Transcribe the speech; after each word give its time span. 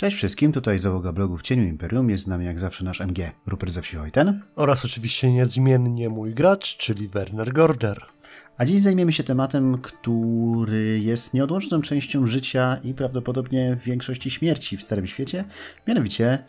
Cześć 0.00 0.16
wszystkim, 0.16 0.52
tutaj 0.52 0.78
załoga 0.78 1.12
blogu 1.12 1.36
w 1.36 1.42
Cieniu 1.42 1.64
Imperium, 1.64 2.10
jest 2.10 2.24
z 2.24 2.26
nami 2.26 2.46
jak 2.46 2.58
zawsze 2.58 2.84
nasz 2.84 3.00
MG, 3.00 3.32
Rupert 3.46 3.72
ze 3.72 3.82
wsi 3.82 3.96
Hojten. 3.96 4.42
Oraz 4.56 4.84
oczywiście 4.84 5.32
niezmiennie 5.32 6.08
mój 6.08 6.34
gracz, 6.34 6.76
czyli 6.76 7.08
Werner 7.08 7.52
Gorder. 7.52 8.02
A 8.58 8.64
dziś 8.64 8.80
zajmiemy 8.80 9.12
się 9.12 9.22
tematem, 9.22 9.78
który 9.78 11.00
jest 11.00 11.34
nieodłączną 11.34 11.82
częścią 11.82 12.26
życia 12.26 12.80
i 12.84 12.94
prawdopodobnie 12.94 13.78
większości 13.84 14.30
śmierci 14.30 14.76
w 14.76 14.82
Starym 14.82 15.06
Świecie, 15.06 15.44
mianowicie 15.86 16.44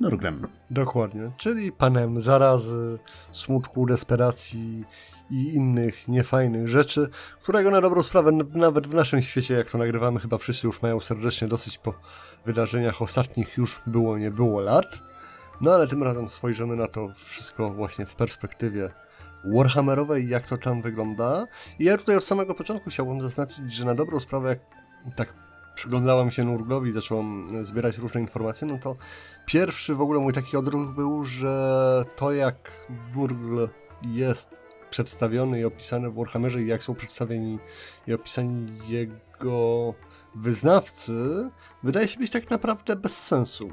Nurglem. 0.00 0.48
Dokładnie, 0.70 1.30
czyli 1.36 1.72
panem 1.72 2.20
zarazy, 2.20 2.98
smutku, 3.32 3.86
desperacji 3.86 4.84
i 5.30 5.54
innych 5.54 6.08
niefajnych 6.08 6.68
rzeczy, 6.68 7.08
którego 7.42 7.70
na 7.70 7.80
dobrą 7.80 8.02
sprawę 8.02 8.32
nawet 8.54 8.88
w 8.88 8.94
naszym 8.94 9.22
świecie, 9.22 9.54
jak 9.54 9.70
to 9.70 9.78
nagrywamy, 9.78 10.20
chyba 10.20 10.38
wszyscy 10.38 10.66
już 10.66 10.82
mają 10.82 11.00
serdecznie 11.00 11.48
dosyć 11.48 11.78
po 11.78 11.94
wydarzeniach 12.46 13.02
ostatnich 13.02 13.56
już 13.56 13.80
było, 13.86 14.18
nie 14.18 14.30
było 14.30 14.60
lat. 14.60 15.00
No 15.60 15.74
ale 15.74 15.86
tym 15.86 16.02
razem 16.02 16.28
spojrzymy 16.28 16.76
na 16.76 16.88
to 16.88 17.08
wszystko 17.16 17.70
właśnie 17.70 18.06
w 18.06 18.16
perspektywie 18.16 18.90
Warhammerowej, 19.54 20.28
jak 20.28 20.46
to 20.46 20.58
tam 20.58 20.82
wygląda. 20.82 21.46
I 21.78 21.84
ja 21.84 21.96
tutaj 21.96 22.16
od 22.16 22.24
samego 22.24 22.54
początku 22.54 22.90
chciałbym 22.90 23.20
zaznaczyć, 23.20 23.74
że 23.74 23.84
na 23.84 23.94
dobrą 23.94 24.20
sprawę, 24.20 24.48
jak 24.48 24.58
tak 25.16 25.45
przyglądałem 25.76 26.30
się 26.30 26.44
Nurglowi 26.44 26.90
i 26.90 26.92
zacząłem 26.92 27.48
zbierać 27.64 27.98
różne 27.98 28.20
informacje, 28.20 28.66
no 28.66 28.78
to 28.78 28.94
pierwszy 29.46 29.94
w 29.94 30.00
ogóle 30.00 30.20
mój 30.20 30.32
taki 30.32 30.56
odruch 30.56 30.94
był, 30.94 31.24
że 31.24 32.04
to 32.16 32.32
jak 32.32 32.86
Nurgl 33.14 33.68
jest 34.02 34.56
przedstawiony 34.90 35.60
i 35.60 35.64
opisany 35.64 36.10
w 36.10 36.14
Warhammerze 36.14 36.62
i 36.62 36.66
jak 36.66 36.82
są 36.82 36.94
przedstawieni 36.94 37.58
i 38.06 38.12
opisani 38.12 38.78
jego 38.88 39.94
wyznawcy, 40.34 41.12
wydaje 41.82 42.08
się 42.08 42.18
być 42.18 42.30
tak 42.30 42.50
naprawdę 42.50 42.96
bez 42.96 43.24
sensu. 43.24 43.68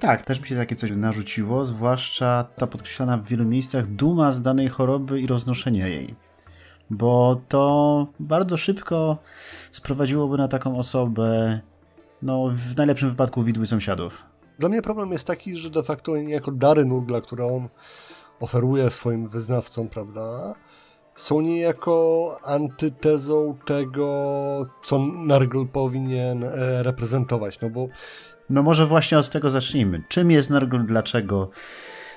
Tak, 0.00 0.22
też 0.22 0.40
mi 0.40 0.46
się 0.46 0.56
takie 0.56 0.76
coś 0.76 0.90
narzuciło, 0.90 1.64
zwłaszcza 1.64 2.44
ta 2.56 2.66
podkreślana 2.66 3.16
w 3.16 3.24
wielu 3.24 3.44
miejscach 3.44 3.86
duma 3.86 4.32
z 4.32 4.42
danej 4.42 4.68
choroby 4.68 5.20
i 5.20 5.26
roznoszenia 5.26 5.88
jej. 5.88 6.14
Bo 6.90 7.40
to 7.48 8.06
bardzo 8.20 8.56
szybko 8.56 9.18
sprowadziłoby 9.70 10.36
na 10.36 10.48
taką 10.48 10.78
osobę, 10.78 11.60
no 12.22 12.48
w 12.50 12.76
najlepszym 12.76 13.10
wypadku 13.10 13.42
widły 13.42 13.66
sąsiadów. 13.66 14.24
Dla 14.58 14.68
mnie 14.68 14.82
problem 14.82 15.12
jest 15.12 15.26
taki, 15.26 15.56
że 15.56 15.70
de 15.70 15.82
facto 15.82 16.16
jako 16.16 16.52
dary 16.52 16.84
Nurgla, 16.84 17.20
które 17.20 17.46
on 17.46 17.68
oferuje 18.40 18.90
swoim 18.90 19.28
wyznawcom, 19.28 19.88
prawda, 19.88 20.54
są 21.14 21.40
niejako 21.40 22.36
antytezą 22.44 23.56
tego, 23.66 24.66
co 24.82 24.98
Nargl 24.98 25.66
powinien 25.66 26.44
e, 26.44 26.82
reprezentować, 26.82 27.60
no 27.60 27.70
bo... 27.70 27.88
No 28.50 28.62
może 28.62 28.86
właśnie 28.86 29.18
od 29.18 29.30
tego 29.30 29.50
zacznijmy. 29.50 30.02
Czym 30.08 30.30
jest 30.30 30.50
Nargl, 30.50 30.84
dlaczego, 30.84 31.50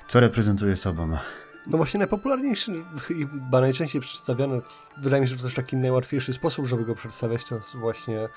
co 0.07 0.19
reprezentuje 0.19 0.75
sobą? 0.75 1.17
No 1.67 1.77
właśnie 1.77 1.97
najpopularniejszy 1.97 2.71
i 3.09 3.27
najczęściej 3.51 4.01
przedstawiany, 4.01 4.61
wydaje 4.97 5.21
mi 5.21 5.27
się, 5.27 5.31
że 5.31 5.37
to 5.37 5.43
też 5.43 5.55
taki 5.55 5.77
najłatwiejszy 5.77 6.33
sposób, 6.33 6.65
żeby 6.65 6.85
go 6.85 6.95
przedstawiać, 6.95 7.45
to 7.45 7.55
jest 7.55 7.75
właśnie 7.75 8.29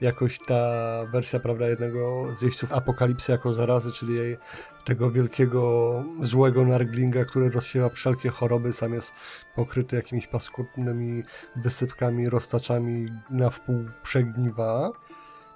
jakoś 0.00 0.38
ta 0.38 0.64
wersja, 1.12 1.40
prawda, 1.40 1.68
jednego 1.68 2.26
z 2.34 2.42
jeźdźców 2.42 2.72
apokalipsy 2.72 3.32
jako 3.32 3.54
zarazy, 3.54 3.92
czyli 3.92 4.14
jej, 4.14 4.36
tego 4.84 5.10
wielkiego, 5.10 6.04
złego 6.22 6.64
narglinga, 6.64 7.24
który 7.24 7.50
rozsiewa 7.50 7.88
wszelkie 7.88 8.28
choroby, 8.28 8.72
sam 8.72 8.94
jest 8.94 9.12
pokryty 9.54 9.96
jakimiś 9.96 10.26
paskudnymi 10.26 11.22
wysypkami, 11.56 12.28
roztaczami, 12.28 13.08
na 13.30 13.50
wpół 13.50 13.84
przegniwa. 14.02 14.92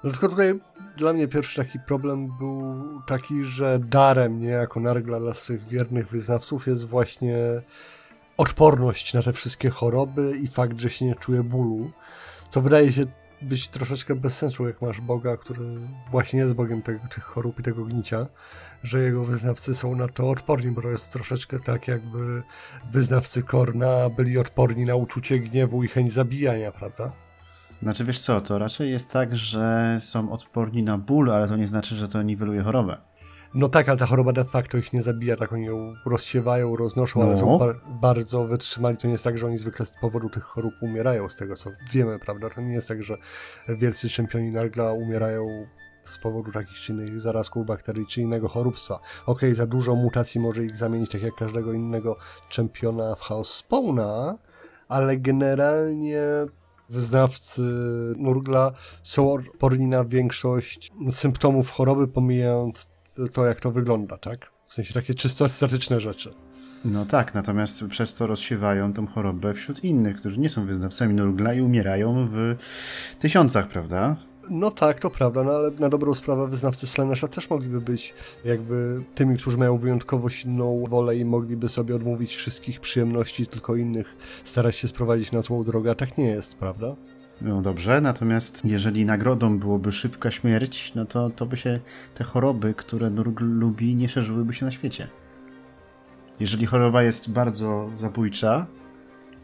No 0.07 0.13
tylko 0.13 0.29
tutaj 0.29 0.61
dla 0.97 1.13
mnie 1.13 1.29
pierwszy 1.29 1.63
taki 1.63 1.79
problem 1.81 2.39
był 2.39 2.75
taki, 3.07 3.45
że 3.45 3.79
darem 3.79 4.41
niejako 4.41 4.81
Nargla 4.81 5.21
dla 5.21 5.35
swych 5.35 5.69
wiernych 5.69 6.09
wyznawców 6.09 6.67
jest 6.67 6.85
właśnie 6.85 7.37
odporność 8.37 9.15
na 9.15 9.23
te 9.23 9.33
wszystkie 9.33 9.71
choroby 9.71 10.33
i 10.43 10.49
fakt, 10.49 10.81
że 10.81 10.91
się 10.91 11.05
nie 11.05 11.15
czuje 11.15 11.43
bólu, 11.43 11.91
co 12.49 12.61
wydaje 12.61 12.93
się 12.93 13.05
być 13.43 13.69
troszeczkę 13.69 14.15
bez 14.15 14.39
sensu, 14.39 14.67
jak 14.67 14.83
masz 14.83 15.01
Boga, 15.01 15.37
który 15.37 15.65
właśnie 16.11 16.41
jest 16.41 16.55
Bogiem 16.55 16.83
tych 16.83 17.23
chorób 17.23 17.61
i 17.61 17.63
tego 17.63 17.85
gnicia, 17.85 18.27
że 18.83 19.03
jego 19.03 19.25
wyznawcy 19.25 19.75
są 19.75 19.97
na 19.97 20.09
to 20.09 20.31
odporni, 20.31 20.71
bo 20.71 20.83
to 20.83 20.89
jest 20.89 21.13
troszeczkę 21.13 21.61
tak, 21.61 21.89
jakby 21.89 22.43
wyznawcy 22.91 23.43
Korna 23.43 24.11
byli 24.11 24.39
odporni 24.39 24.85
na 24.85 24.95
uczucie 24.95 25.39
gniewu 25.39 25.85
i 25.85 25.89
chęć 25.89 26.13
zabijania, 26.13 26.73
prawda? 26.73 27.26
Znaczy 27.83 28.05
wiesz 28.05 28.21
co, 28.21 28.41
to 28.41 28.59
raczej 28.59 28.91
jest 28.91 29.13
tak, 29.13 29.37
że 29.37 29.97
są 30.01 30.33
odporni 30.33 30.83
na 30.83 30.99
ból, 30.99 31.33
ale 31.33 31.49
to 31.49 31.57
nie 31.57 31.69
znaczy, 31.69 31.95
że 31.95 32.09
to 32.09 32.23
niweluje 32.23 32.63
chorobę. 32.63 32.97
No 33.55 33.69
tak, 33.69 33.89
ale 33.89 33.99
ta 33.99 34.07
choroba 34.07 34.33
de 34.33 34.45
facto 34.45 34.79
ich 34.79 34.93
nie 34.93 35.03
zabija, 35.03 35.37
tak 35.37 35.53
oni 35.53 35.65
ją 35.65 35.95
rozsiewają, 36.07 36.77
roznoszą, 36.77 37.21
no. 37.21 37.27
ale 37.27 37.39
są 37.39 37.59
bar 37.59 37.81
bardzo 37.89 38.47
wytrzymali. 38.47 38.97
To 38.97 39.07
nie 39.07 39.13
jest 39.13 39.25
tak, 39.25 39.39
że 39.39 39.47
oni 39.47 39.59
zwykle 39.59 39.87
z 39.87 39.97
powodu 40.01 40.31
tych 40.31 40.43
chorób 40.43 40.75
umierają, 40.81 41.29
z 41.29 41.37
tego 41.37 41.57
co 41.57 41.71
wiemy, 41.93 42.19
prawda? 42.19 42.51
To 42.51 42.61
nie 42.61 42.73
jest 42.73 42.89
tak, 42.89 43.03
że 43.03 43.17
wielcy 43.69 44.09
czempioni 44.09 44.51
Nargla 44.51 44.93
umierają 44.93 45.67
z 46.05 46.19
powodu 46.19 46.53
takich 46.53 46.77
czy 46.77 46.93
innych 46.93 47.21
zarazków, 47.21 47.67
bakterii 47.67 48.07
czy 48.07 48.21
innego 48.21 48.49
choróbstwa. 48.49 48.95
Okej, 48.95 49.03
okay, 49.27 49.55
za 49.55 49.67
dużo 49.67 49.95
mutacji 49.95 50.41
może 50.41 50.65
ich 50.65 50.77
zamienić, 50.77 51.11
tak 51.11 51.23
jak 51.23 51.35
każdego 51.35 51.73
innego 51.73 52.17
czempiona 52.49 53.15
w 53.15 53.21
House 53.21 53.55
Spawna, 53.55 54.39
ale 54.89 55.17
generalnie 55.17 56.21
wyznawcy 56.89 57.63
Nurgla 58.19 58.73
są 59.03 59.33
odporni 59.33 59.87
na 59.87 60.05
większość 60.05 60.93
symptomów 61.11 61.71
choroby, 61.71 62.09
pomijając 62.09 62.91
to, 63.33 63.47
jak 63.47 63.61
to 63.61 63.71
wygląda, 63.71 64.19
tak? 64.19 64.53
W 64.67 64.75
sensie 64.75 64.95
takie 64.95 65.15
czysto 65.15 65.45
estetyczne 65.45 66.01
rzeczy. 66.01 66.35
No 66.85 67.07
tak, 67.07 67.35
natomiast 67.35 67.87
przez 67.87 68.15
to 68.15 68.27
rozsiewają 68.27 68.93
tą 68.93 69.07
chorobę 69.07 69.55
wśród 69.55 69.85
innych, 69.85 70.17
którzy 70.17 70.41
nie 70.41 70.49
są 70.49 70.67
wyznawcami 70.67 71.15
Nurgla 71.15 71.55
i 71.55 71.61
umierają 71.61 72.27
w 72.31 72.57
tysiącach, 73.21 73.69
prawda? 73.69 74.17
No 74.51 74.71
tak, 74.71 75.01
to 75.01 75.11
prawda, 75.11 75.45
no 75.45 75.53
ale 75.53 75.71
na 75.71 75.89
dobrą 75.89 76.15
sprawę 76.15 76.49
wyznawcy 76.49 76.87
Slanesha 76.87 77.29
też 77.29 77.51
mogliby 77.51 77.81
być 77.81 78.15
jakby 78.45 79.03
tymi, 79.15 79.39
którzy 79.39 79.59
mają 79.59 79.79
wyjątkowo 79.79 80.31
silną 80.31 80.85
wolę 80.89 81.17
i 81.17 81.25
mogliby 81.25 81.69
sobie 81.69 81.97
odmówić 81.97 82.37
wszystkich 82.37 82.81
przyjemności, 82.81 83.47
tylko 83.47 83.77
innych 83.77 84.17
starać 84.45 84.77
się 84.77 84.89
sprowadzić 84.89 85.33
na 85.33 85.43
złą 85.43 85.65
drogę, 85.65 85.91
a 85.91 85.95
tak 85.95 86.19
nie 86.19 86.25
jest, 86.25 86.55
prawda? 86.55 86.97
No 87.41 87.63
dobrze, 87.63 88.01
natomiast 88.01 88.65
jeżeli 88.65 89.05
nagrodą 89.05 89.59
byłoby 89.59 89.93
szybka 89.93 90.31
śmierć, 90.31 90.95
no 90.95 91.05
to, 91.05 91.31
to 91.31 91.47
by 91.47 91.57
się 91.57 91.81
te 92.15 92.25
choroby, 92.25 92.75
które 92.75 93.11
Nurg 93.11 93.41
lubi, 93.41 93.95
nie 93.95 94.09
szerzyłyby 94.09 94.55
się 94.55 94.65
na 94.65 94.71
świecie. 94.71 95.09
Jeżeli 96.41 96.67
choroba 96.67 97.03
jest 97.03 97.31
bardzo 97.31 97.91
zabójcza 97.97 98.67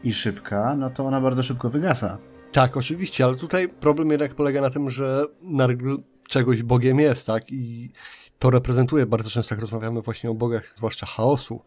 i 0.03 0.13
szybka, 0.13 0.75
no 0.75 0.89
to 0.89 1.05
ona 1.05 1.21
bardzo 1.21 1.43
szybko 1.43 1.69
wygasa. 1.69 2.17
Tak, 2.53 2.77
oczywiście, 2.77 3.25
ale 3.25 3.35
tutaj 3.35 3.69
problem 3.69 4.09
jednak 4.09 4.35
polega 4.35 4.61
na 4.61 4.69
tym, 4.69 4.89
że 4.89 5.25
Nargl 5.41 5.97
czegoś 6.27 6.63
Bogiem 6.63 6.99
jest, 6.99 7.27
tak? 7.27 7.43
I 7.51 7.91
to 8.39 8.49
reprezentuje 8.49 9.05
bardzo 9.05 9.29
często, 9.29 9.55
jak 9.55 9.61
rozmawiamy 9.61 10.01
właśnie 10.01 10.29
o 10.29 10.33
bogach, 10.33 10.73
zwłaszcza 10.77 11.05
chaosu 11.05 11.61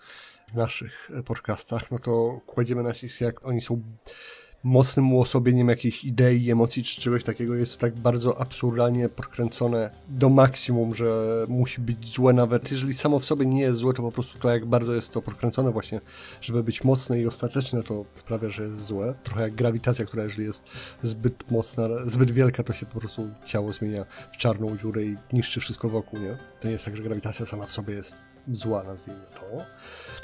w 0.48 0.54
naszych 0.54 1.10
podcastach, 1.24 1.90
no 1.90 1.98
to 1.98 2.40
kładziemy 2.46 2.82
nacisk, 2.82 3.20
jak 3.20 3.46
oni 3.46 3.60
są 3.60 3.82
mocnym 4.66 5.12
uosobieniem 5.12 5.68
jakiejś 5.68 6.04
idei, 6.04 6.50
emocji 6.50 6.82
czy 6.82 7.00
czegoś 7.00 7.24
takiego 7.24 7.54
jest 7.54 7.78
tak 7.78 7.94
bardzo 7.94 8.40
absurdalnie 8.40 9.08
podkręcone 9.08 9.90
do 10.08 10.28
maksimum, 10.28 10.94
że 10.94 11.26
musi 11.48 11.80
być 11.80 12.14
złe 12.14 12.32
nawet 12.32 12.70
jeżeli 12.70 12.94
samo 12.94 13.18
w 13.18 13.24
sobie 13.24 13.46
nie 13.46 13.60
jest 13.60 13.78
złe, 13.78 13.92
to 13.92 14.02
po 14.02 14.12
prostu 14.12 14.38
to 14.38 14.50
jak 14.50 14.66
bardzo 14.66 14.94
jest 14.94 15.12
to 15.12 15.22
podkręcone 15.22 15.72
właśnie, 15.72 16.00
żeby 16.40 16.62
być 16.62 16.84
mocne 16.84 17.20
i 17.20 17.26
ostateczne, 17.26 17.82
to 17.82 18.04
sprawia, 18.14 18.50
że 18.50 18.62
jest 18.62 18.84
złe. 18.84 19.14
Trochę 19.22 19.42
jak 19.42 19.54
grawitacja, 19.54 20.04
która 20.04 20.24
jeżeli 20.24 20.44
jest 20.44 20.62
zbyt 21.02 21.50
mocna, 21.50 21.88
zbyt 22.04 22.30
wielka, 22.30 22.62
to 22.62 22.72
się 22.72 22.86
po 22.86 23.00
prostu 23.00 23.28
ciało 23.44 23.72
zmienia 23.72 24.06
w 24.32 24.36
czarną 24.36 24.76
dziurę 24.76 25.04
i 25.04 25.16
niszczy 25.32 25.60
wszystko 25.60 25.88
wokół, 25.88 26.20
nie? 26.20 26.36
To 26.60 26.68
nie 26.68 26.72
jest 26.72 26.84
tak, 26.84 26.96
że 26.96 27.02
grawitacja 27.02 27.46
sama 27.46 27.66
w 27.66 27.72
sobie 27.72 27.94
jest 27.94 28.25
zła, 28.52 28.84
nazwijmy 28.84 29.24
to. 29.34 29.64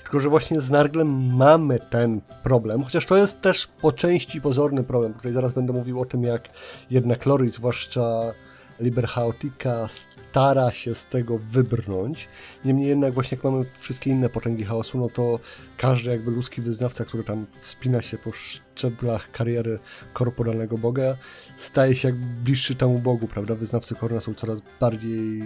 Tylko, 0.03 0.21
że 0.21 0.29
właśnie 0.29 0.61
z 0.61 0.71
Narglem 0.71 1.37
mamy 1.37 1.79
ten 1.91 2.21
problem, 2.43 2.85
chociaż 2.85 3.07
to 3.07 3.17
jest 3.17 3.41
też 3.41 3.67
po 3.67 3.93
części 3.93 4.41
pozorny 4.41 4.85
problem. 4.85 5.15
Tutaj 5.15 5.33
zaraz 5.33 5.53
będę 5.53 5.73
mówił 5.73 6.01
o 6.01 6.05
tym, 6.05 6.23
jak 6.23 6.49
jednak 6.91 7.27
Lory, 7.27 7.51
zwłaszcza 7.51 8.33
Liber 8.81 9.07
Chaotica, 9.07 9.89
stara 9.89 10.73
się 10.73 10.95
z 10.95 11.07
tego 11.07 11.39
wybrnąć. 11.39 12.29
Niemniej 12.65 12.89
jednak 12.89 13.15
właśnie 13.15 13.37
jak 13.37 13.45
mamy 13.45 13.65
wszystkie 13.79 14.11
inne 14.11 14.29
potęgi 14.29 14.65
chaosu, 14.65 14.99
no 14.99 15.09
to 15.09 15.39
każdy 15.77 16.11
jakby 16.11 16.31
ludzki 16.31 16.63
wyznawca, 16.63 17.05
który 17.05 17.25
tam 17.25 17.47
wspina 17.61 18.03
się 18.03 18.19
po 18.19 18.33
szczeblach 18.33 19.31
kariery 19.31 19.79
korporalnego 20.13 20.79
boga, 20.79 21.17
staje 21.57 21.97
się 21.97 22.09
jakby 22.09 22.27
bliższy 22.27 22.75
temu 22.75 22.99
bogu, 22.99 23.29
prawda? 23.29 23.55
Wyznawcy 23.55 23.95
Korna 23.95 24.21
są 24.21 24.35
coraz 24.35 24.63
bardziej 24.81 25.43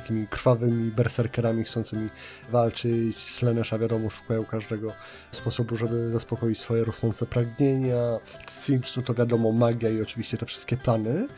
takimi 0.00 0.26
krwawymi 0.26 0.90
berserkerami 0.90 1.64
chcącymi 1.64 2.08
walczyć. 2.50 3.16
Slenesza 3.16 3.78
wiadomo 3.78 4.10
szukają 4.10 4.44
każdego 4.44 4.92
sposobu, 5.30 5.76
żeby 5.76 6.10
zaspokoić 6.10 6.60
swoje 6.60 6.84
rosnące 6.84 7.26
pragnienia. 7.26 8.18
Sinch 8.46 8.96
no 8.96 9.02
to 9.02 9.14
wiadomo 9.14 9.52
magia 9.52 9.90
i 9.90 10.02
oczywiście 10.02 10.38
te 10.38 10.46
wszystkie 10.46 10.76
plany. 10.76 11.28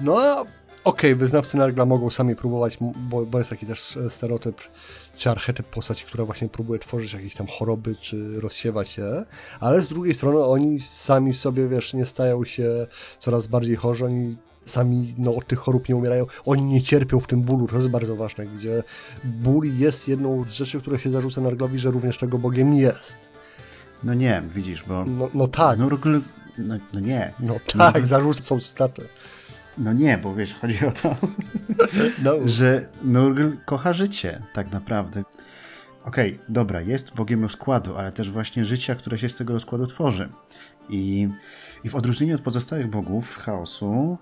No 0.00 0.20
a 0.20 0.44
Okej, 0.88 1.10
okay, 1.10 1.16
wyznawcy 1.16 1.56
Nargla 1.56 1.86
mogą 1.86 2.10
sami 2.10 2.36
próbować, 2.36 2.78
bo, 2.94 3.26
bo 3.26 3.38
jest 3.38 3.50
taki 3.50 3.66
też 3.66 3.96
e, 3.96 4.10
stereotyp 4.10 4.56
czy 5.16 5.30
archetyp 5.30 5.66
postaci, 5.66 6.04
która 6.06 6.24
właśnie 6.24 6.48
próbuje 6.48 6.80
tworzyć 6.80 7.12
jakieś 7.12 7.34
tam 7.34 7.46
choroby, 7.46 7.96
czy 7.96 8.40
rozsiewać 8.40 8.98
je, 8.98 9.24
ale 9.60 9.80
z 9.80 9.88
drugiej 9.88 10.14
strony 10.14 10.38
oni 10.38 10.80
sami 10.80 11.34
sobie, 11.34 11.68
wiesz, 11.68 11.94
nie 11.94 12.04
stają 12.04 12.44
się 12.44 12.86
coraz 13.18 13.46
bardziej 13.46 13.76
chorzy, 13.76 14.04
oni 14.04 14.36
sami 14.64 15.14
no, 15.18 15.34
od 15.34 15.46
tych 15.46 15.58
chorób 15.58 15.88
nie 15.88 15.96
umierają, 15.96 16.26
oni 16.46 16.62
nie 16.62 16.82
cierpią 16.82 17.20
w 17.20 17.26
tym 17.26 17.42
bólu, 17.42 17.66
to 17.66 17.76
jest 17.76 17.88
bardzo 17.88 18.16
ważne, 18.16 18.46
gdzie 18.46 18.82
ból 19.24 19.78
jest 19.78 20.08
jedną 20.08 20.44
z 20.44 20.52
rzeczy, 20.52 20.80
które 20.80 20.98
się 20.98 21.10
zarzuca 21.10 21.40
Narglowi, 21.40 21.78
że 21.78 21.90
również 21.90 22.18
tego 22.18 22.38
Bogiem 22.38 22.74
jest. 22.74 23.28
No 24.02 24.14
nie, 24.14 24.42
widzisz, 24.54 24.84
bo... 24.84 25.04
No, 25.04 25.28
no 25.34 25.48
tak. 25.48 25.78
Nurgl... 25.78 26.20
No, 26.58 26.74
no 26.94 27.00
nie. 27.00 27.32
No 27.40 27.54
tak, 27.66 27.94
Nurgl... 27.94 28.08
zarzucą 28.08 28.60
staty. 28.60 29.02
No 29.78 29.92
nie, 29.92 30.18
bo 30.18 30.34
wiesz, 30.34 30.54
chodzi 30.54 30.86
o 30.86 30.92
to, 30.92 31.16
no. 32.24 32.32
że 32.44 32.88
Nurgl 33.02 33.50
kocha 33.64 33.92
życie, 33.92 34.42
tak 34.52 34.72
naprawdę. 34.72 35.22
Okej, 36.04 36.34
okay, 36.34 36.44
dobra, 36.48 36.80
jest 36.80 37.14
Bogiem 37.14 37.42
rozkładu, 37.42 37.96
ale 37.96 38.12
też 38.12 38.30
właśnie 38.30 38.64
życia, 38.64 38.94
które 38.94 39.18
się 39.18 39.28
z 39.28 39.36
tego 39.36 39.52
rozkładu 39.52 39.86
tworzy. 39.86 40.28
I, 40.88 41.28
I 41.84 41.88
w 41.88 41.94
odróżnieniu 41.94 42.34
od 42.34 42.40
pozostałych 42.40 42.90
bogów 42.90 43.36
chaosu, 43.36 44.18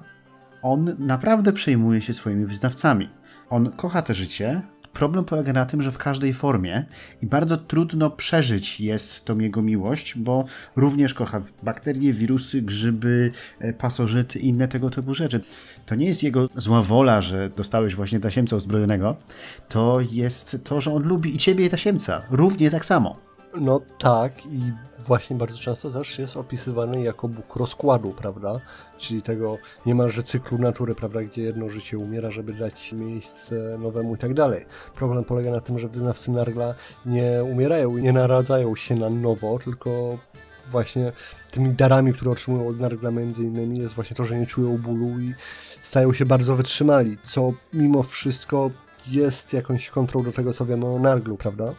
on 0.63 0.97
naprawdę 0.99 1.53
przejmuje 1.53 2.01
się 2.01 2.13
swoimi 2.13 2.47
wyznawcami. 2.47 3.11
On 3.51 3.73
kocha 3.73 4.03
te 4.03 4.15
życie, 4.15 4.63
Problem 4.97 5.25
polega 5.25 5.53
na 5.53 5.67
tym, 5.67 5.83
że 5.83 5.93
w 5.93 5.99
każdej 5.99 6.35
formie 6.35 6.85
i 7.23 7.27
bardzo 7.27 7.57
trudno 7.57 8.11
przeżyć 8.11 8.81
jest 8.81 9.25
tą 9.25 9.39
jego 9.39 9.63
miłość, 9.63 10.19
bo 10.19 10.45
również 10.77 11.15
kocha 11.15 11.43
bakterie, 11.63 12.13
wirusy, 12.13 12.63
grzyby, 12.63 13.31
e, 13.59 13.73
pasożyty 13.73 14.39
i 14.39 14.49
inne 14.49 14.69
tego 14.69 14.91
typu 14.91 15.15
rzeczy. 15.15 15.41
To 15.87 15.95
nie 15.95 16.07
jest 16.07 16.23
jego 16.23 16.49
zła 16.53 16.83
wola, 16.83 17.21
że 17.21 17.51
dostałeś 17.57 17.95
właśnie 17.95 18.21
tasiemca 18.21 18.57
uzbrojonego, 18.57 19.17
to 19.69 19.99
jest 20.13 20.65
to, 20.65 20.81
że 20.81 20.93
on 20.93 21.03
lubi 21.03 21.35
i 21.35 21.39
ciebie 21.39 21.67
i 21.67 21.69
tasiemca, 21.69 22.23
równie 22.31 22.71
tak 22.71 22.85
samo. 22.85 23.26
No 23.61 23.81
tak 23.99 24.47
i 24.47 24.73
właśnie 24.99 25.37
bardzo 25.37 25.59
często 25.59 25.91
też 25.91 26.19
jest 26.19 26.37
opisywany 26.37 27.03
jako 27.03 27.29
Bóg 27.29 27.57
rozkładu, 27.57 28.11
prawda? 28.11 28.61
Czyli 28.99 29.23
tego 29.23 29.59
niemalże 29.87 30.23
cyklu 30.23 30.59
natury, 30.59 30.95
prawda? 30.95 31.23
Gdzie 31.23 31.43
jedno 31.43 31.69
życie 31.69 31.99
umiera, 31.99 32.31
żeby 32.31 32.53
dać 32.53 32.93
miejsce 32.93 33.79
nowemu 33.79 34.15
i 34.15 34.19
tak 34.19 34.35
dalej. 34.35 34.65
Problem 34.95 35.25
polega 35.25 35.51
na 35.51 35.61
tym, 35.61 35.79
że 35.79 35.89
wyznawcy 35.89 36.31
Nargla 36.31 36.75
nie 37.07 37.45
umierają, 37.45 37.99
nie 37.99 38.13
naradzają 38.13 38.77
się 38.77 38.95
na 38.95 39.11
nowo, 39.11 39.59
tylko 39.59 40.19
właśnie 40.71 41.13
tymi 41.51 41.73
darami, 41.73 42.13
które 42.13 42.31
otrzymują 42.31 42.69
od 42.69 42.81
Nargla 42.81 43.11
między 43.11 43.43
innymi 43.43 43.79
jest 43.79 43.95
właśnie 43.95 44.17
to, 44.17 44.25
że 44.25 44.39
nie 44.39 44.47
czują 44.47 44.79
bólu 44.79 45.21
i 45.21 45.35
stają 45.83 46.13
się 46.13 46.27
bardzo 46.27 46.57
wytrzymali, 46.57 47.17
co 47.23 47.53
mimo 47.73 48.03
wszystko 48.03 48.71
jest 49.09 49.53
jakąś 49.53 49.91
kontrą 49.91 50.23
do 50.23 50.33
tego, 50.33 50.53
co 50.53 50.67
wiemy 50.67 50.87
o 50.87 50.99
Narglu, 50.99 51.37
prawda? 51.37 51.75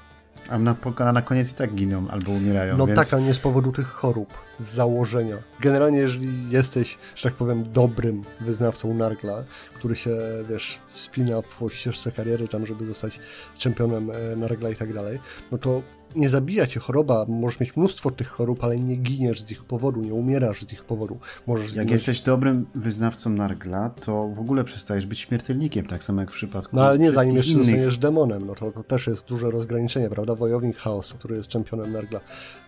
A 0.50 0.58
na, 0.58 0.76
na 1.14 1.22
koniec 1.22 1.52
i 1.52 1.56
tak 1.56 1.76
giną 1.76 2.08
albo 2.10 2.32
umierają. 2.32 2.78
No 2.78 2.88
więc... 2.88 3.00
tak, 3.00 3.14
ale 3.14 3.22
nie 3.22 3.34
z 3.34 3.40
powodu 3.40 3.72
tych 3.72 3.88
chorób, 3.88 4.34
z 4.60 4.74
założenia. 4.74 5.38
Generalnie, 5.60 6.00
jeżeli 6.00 6.50
jesteś, 6.50 6.98
że 7.16 7.24
tak 7.24 7.34
powiem, 7.34 7.64
dobrym 7.74 8.24
wyznawcą 8.42 8.94
Nargla, 8.94 9.44
który 9.74 9.96
się, 9.96 10.16
wiesz, 10.50 10.80
wspina 10.88 11.42
po 11.60 11.70
ścieżce 11.70 12.12
kariery 12.12 12.48
tam, 12.48 12.66
żeby 12.66 12.86
zostać 12.86 13.20
czempionem 13.58 14.12
e, 14.12 14.36
Nargla 14.36 14.70
i 14.70 14.76
tak 14.76 14.94
dalej, 14.94 15.20
no 15.52 15.58
to 15.58 15.82
nie 16.16 16.30
zabija 16.30 16.68
cię 16.68 16.80
choroba, 16.80 17.26
możesz 17.28 17.60
mieć 17.60 17.76
mnóstwo 17.78 18.12
tych 18.12 18.28
chorób, 18.28 18.64
ale 18.64 18.78
nie 18.78 18.96
giniesz 18.96 19.42
z 19.42 19.52
ich 19.52 19.64
powodu, 19.64 20.02
nie 20.02 20.14
umierasz 20.14 20.62
z 20.62 20.74
ich 20.74 20.84
powodu. 20.86 21.18
Możesz 21.48 21.76
jak 21.76 21.90
jesteś 21.90 22.22
dobrym 22.22 22.66
wyznawcą 22.76 23.30
Nargla, 23.30 23.90
to 23.90 24.28
w 24.28 24.40
ogóle 24.40 24.64
przestajesz 24.64 25.06
być 25.06 25.20
śmiertelnikiem, 25.20 25.86
tak 25.86 26.04
samo 26.04 26.22
jak 26.22 26.32
w 26.32 26.34
przypadku 26.34 26.76
No 26.76 26.86
ale 26.86 27.00
nie, 27.00 27.12
zanim 27.12 27.36
jeszcze 27.36 27.52
innych. 27.52 27.66
zostaniesz 27.66 27.98
demonem, 27.98 28.46
no 28.46 28.56
to, 28.56 28.72
to 28.72 28.84
też 28.84 29.08
jest 29.08 29.28
duże 29.28 29.52
rozgraniczenie, 29.52 30.10
prawda? 30.10 30.36
Wojownik 30.36 30.78
chaosu, 30.78 31.18
który 31.18 31.36
jest 31.36 31.48
czempionem 31.50 31.92
Nargla, 31.94 32.20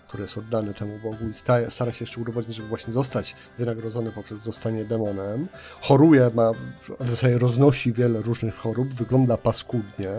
który 0.10 0.24
jest 0.24 0.38
oddany 0.38 0.74
temu 0.74 1.00
Bogu 1.00 1.30
i 1.32 1.34
staje, 1.34 1.72
stara 1.72 1.92
się 1.92 2.04
jeszcze 2.04 2.22
udowodnić, 2.22 2.56
żeby 2.56 2.68
właśnie 2.68 2.94
zostać 2.94 3.36
wynagrodzony 3.58 4.12
poprzez 4.12 4.40
zostanie 4.40 4.86
demonem. 4.86 5.48
Choruje, 5.82 6.32
ma, 6.34 6.52
w 7.00 7.10
zasadzie 7.10 7.38
roznosi 7.38 7.94
wiele 7.94 8.22
różnych 8.22 8.56
chorób, 8.56 8.94
wygląda 8.94 9.38
paskudnie, 9.38 10.10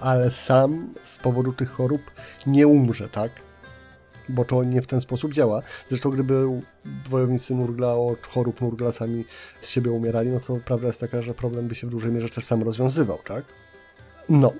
ale 0.00 0.30
sam 0.30 0.94
z 1.02 1.18
powodu 1.18 1.52
tych 1.52 1.70
chorób 1.70 2.00
nie 2.46 2.66
umrze, 2.66 3.08
tak? 3.08 3.32
Bo 4.28 4.44
to 4.44 4.64
nie 4.64 4.82
w 4.82 4.86
ten 4.86 5.00
sposób 5.00 5.32
działa. 5.32 5.62
Zresztą 5.88 6.10
gdyby 6.10 6.62
wojownicy 7.08 7.54
Nurgla 7.54 7.94
od 7.94 8.26
chorób 8.26 8.60
Nurgla 8.60 8.92
sami 8.92 9.24
z 9.60 9.68
siebie 9.68 9.90
umierali, 9.90 10.30
no 10.30 10.40
to 10.40 10.56
prawda 10.64 10.86
jest 10.86 11.00
taka, 11.00 11.22
że 11.22 11.34
problem 11.34 11.68
by 11.68 11.74
się 11.74 11.86
w 11.86 11.90
dużej 11.90 12.12
mierze 12.12 12.28
też 12.28 12.44
sam 12.44 12.62
rozwiązywał, 12.62 13.18
tak? 13.24 13.44
No, 14.28 14.52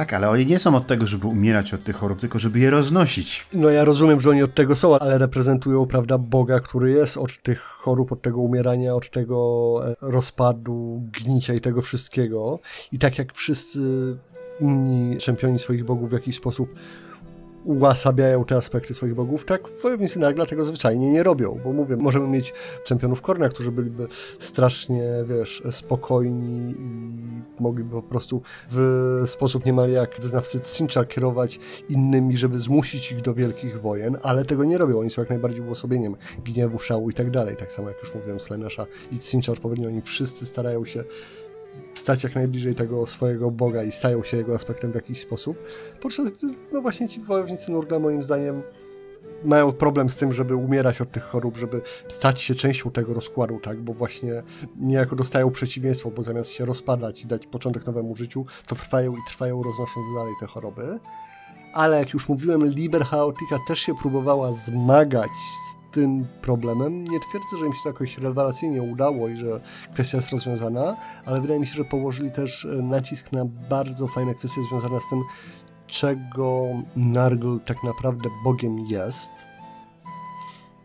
tak, 0.00 0.12
ale 0.12 0.30
oni 0.30 0.46
nie 0.46 0.58
są 0.58 0.74
od 0.74 0.86
tego, 0.86 1.06
żeby 1.06 1.26
umierać 1.26 1.74
od 1.74 1.84
tych 1.84 1.96
chorób, 1.96 2.20
tylko 2.20 2.38
żeby 2.38 2.58
je 2.58 2.70
roznosić. 2.70 3.46
No 3.52 3.70
ja 3.70 3.84
rozumiem, 3.84 4.20
że 4.20 4.30
oni 4.30 4.42
od 4.42 4.54
tego 4.54 4.76
są, 4.76 4.98
ale 4.98 5.18
reprezentują, 5.18 5.86
prawda, 5.86 6.18
Boga, 6.18 6.60
który 6.60 6.90
jest 6.90 7.16
od 7.16 7.42
tych 7.42 7.60
chorób, 7.60 8.12
od 8.12 8.22
tego 8.22 8.40
umierania, 8.40 8.94
od 8.94 9.10
tego 9.10 9.80
e, 9.88 9.94
rozpadu, 10.00 11.02
gnicia 11.24 11.54
i 11.54 11.60
tego 11.60 11.82
wszystkiego. 11.82 12.58
I 12.92 12.98
tak 12.98 13.18
jak 13.18 13.34
wszyscy 13.34 13.80
inni 14.60 15.18
czempioni 15.18 15.58
swoich 15.58 15.84
bogów 15.84 16.10
w 16.10 16.12
jakiś 16.12 16.36
sposób 16.36 16.74
ułasabiają 17.64 18.44
te 18.44 18.56
aspekty 18.56 18.94
swoich 18.94 19.14
bogów, 19.14 19.44
tak 19.44 19.68
wojownicy 19.82 20.18
nagle 20.18 20.46
tego 20.46 20.64
zwyczajnie 20.64 21.12
nie 21.12 21.22
robią, 21.22 21.60
bo 21.64 21.72
mówię, 21.72 21.96
możemy 21.96 22.28
mieć 22.28 22.54
czempionów 22.84 23.22
Korna, 23.22 23.48
którzy 23.48 23.72
byliby 23.72 24.06
strasznie, 24.38 25.04
wiesz, 25.24 25.62
spokojni 25.70 26.70
i 26.78 27.62
mogliby 27.62 27.90
po 27.90 28.02
prostu 28.02 28.42
w 28.70 29.22
sposób 29.26 29.66
niemal 29.66 29.90
jak 29.90 30.20
wyznawcy 30.20 30.60
Cincha 30.60 31.04
kierować 31.04 31.60
innymi, 31.88 32.36
żeby 32.36 32.58
zmusić 32.58 33.12
ich 33.12 33.20
do 33.20 33.34
wielkich 33.34 33.80
wojen, 33.80 34.16
ale 34.22 34.44
tego 34.44 34.64
nie 34.64 34.78
robią, 34.78 35.00
oni 35.00 35.10
są 35.10 35.22
jak 35.22 35.30
najbardziej 35.30 35.60
uosobieniem 35.60 36.16
gniewu, 36.44 36.78
szału 36.78 37.10
i 37.10 37.14
tak 37.14 37.30
dalej, 37.30 37.56
tak 37.56 37.72
samo 37.72 37.88
jak 37.88 37.98
już 37.98 38.14
mówiłem, 38.14 38.40
Slenesha 38.40 38.86
i 39.12 39.18
Cincha 39.18 39.52
odpowiednio, 39.52 39.88
oni 39.88 40.02
wszyscy 40.02 40.46
starają 40.46 40.84
się 40.84 41.04
stać 41.94 42.24
jak 42.24 42.34
najbliżej 42.34 42.74
tego 42.74 43.06
swojego 43.06 43.50
Boga 43.50 43.82
i 43.82 43.92
stają 43.92 44.22
się 44.22 44.36
jego 44.36 44.54
aspektem 44.54 44.92
w 44.92 44.94
jakiś 44.94 45.20
sposób. 45.20 45.56
Podczas 46.00 46.30
gdy, 46.30 46.46
no 46.72 46.82
właśnie 46.82 47.08
ci 47.08 47.20
wojownicy 47.20 47.72
Nurgla 47.72 47.98
moim 47.98 48.22
zdaniem 48.22 48.62
mają 49.44 49.72
problem 49.72 50.10
z 50.10 50.16
tym, 50.16 50.32
żeby 50.32 50.56
umierać 50.56 51.00
od 51.00 51.12
tych 51.12 51.22
chorób, 51.22 51.56
żeby 51.56 51.80
stać 52.08 52.40
się 52.40 52.54
częścią 52.54 52.90
tego 52.90 53.14
rozkładu, 53.14 53.60
tak, 53.60 53.82
bo 53.82 53.92
właśnie 53.92 54.42
niejako 54.76 55.16
dostają 55.16 55.50
przeciwieństwo, 55.50 56.10
bo 56.10 56.22
zamiast 56.22 56.50
się 56.50 56.64
rozpadać 56.64 57.22
i 57.22 57.26
dać 57.26 57.46
początek 57.46 57.86
nowemu 57.86 58.16
życiu, 58.16 58.46
to 58.66 58.74
trwają 58.74 59.12
i 59.12 59.20
trwają, 59.26 59.62
roznosząc 59.62 60.06
dalej 60.14 60.32
te 60.40 60.46
choroby. 60.46 60.98
Ale 61.74 61.98
jak 61.98 62.12
już 62.12 62.28
mówiłem, 62.28 62.64
Liber 62.64 63.04
Chaotica 63.04 63.58
też 63.68 63.78
się 63.78 63.94
próbowała 63.94 64.52
zmagać 64.52 65.30
z 65.30 65.79
tym 65.92 66.26
problemem. 66.42 67.04
Nie 67.04 67.20
twierdzę, 67.20 67.58
że 67.60 67.66
im 67.66 67.72
się 67.72 67.78
to 67.82 67.88
jakoś 67.88 68.18
rewelacyjnie 68.18 68.82
udało 68.82 69.28
i 69.28 69.36
że 69.36 69.60
kwestia 69.94 70.16
jest 70.16 70.30
rozwiązana, 70.30 70.96
ale 71.26 71.40
wydaje 71.40 71.60
mi 71.60 71.66
się, 71.66 71.74
że 71.74 71.84
położyli 71.84 72.30
też 72.30 72.64
e, 72.64 72.68
nacisk 72.68 73.32
na 73.32 73.44
bardzo 73.44 74.08
fajne 74.08 74.34
kwestie 74.34 74.60
związane 74.70 75.00
z 75.00 75.08
tym, 75.10 75.22
czego 75.86 76.66
Nargl 76.96 77.58
tak 77.64 77.84
naprawdę 77.84 78.28
Bogiem 78.44 78.78
jest. 78.78 79.30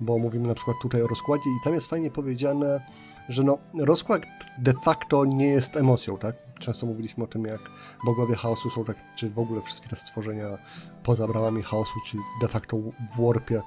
Bo 0.01 0.17
mówimy 0.17 0.47
na 0.47 0.53
przykład 0.53 0.77
tutaj 0.81 1.01
o 1.01 1.07
rozkładzie 1.07 1.49
i 1.49 1.63
tam 1.63 1.73
jest 1.73 1.87
fajnie 1.87 2.11
powiedziane, 2.11 2.81
że 3.29 3.43
no, 3.43 3.57
rozkład 3.79 4.21
de 4.57 4.73
facto 4.73 5.25
nie 5.25 5.47
jest 5.47 5.75
emocją, 5.75 6.17
tak? 6.17 6.44
Często 6.59 6.85
mówiliśmy 6.85 7.23
o 7.23 7.27
tym, 7.27 7.45
jak 7.45 7.59
bogowie 8.05 8.35
chaosu 8.35 8.69
są 8.69 8.83
tak, 8.83 9.15
czy 9.15 9.29
w 9.29 9.39
ogóle 9.39 9.61
wszystkie 9.61 9.89
te 9.89 9.95
stworzenia 9.95 10.57
poza 11.03 11.27
bramami 11.27 11.63
chaosu, 11.63 11.93
czy 12.05 12.17
de 12.41 12.47
facto 12.47 12.77
w 12.77 13.21
warpie 13.21 13.61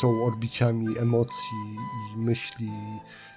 są 0.00 0.24
odbiciami 0.24 0.98
emocji 0.98 1.58
i 2.14 2.18
myśli 2.18 2.70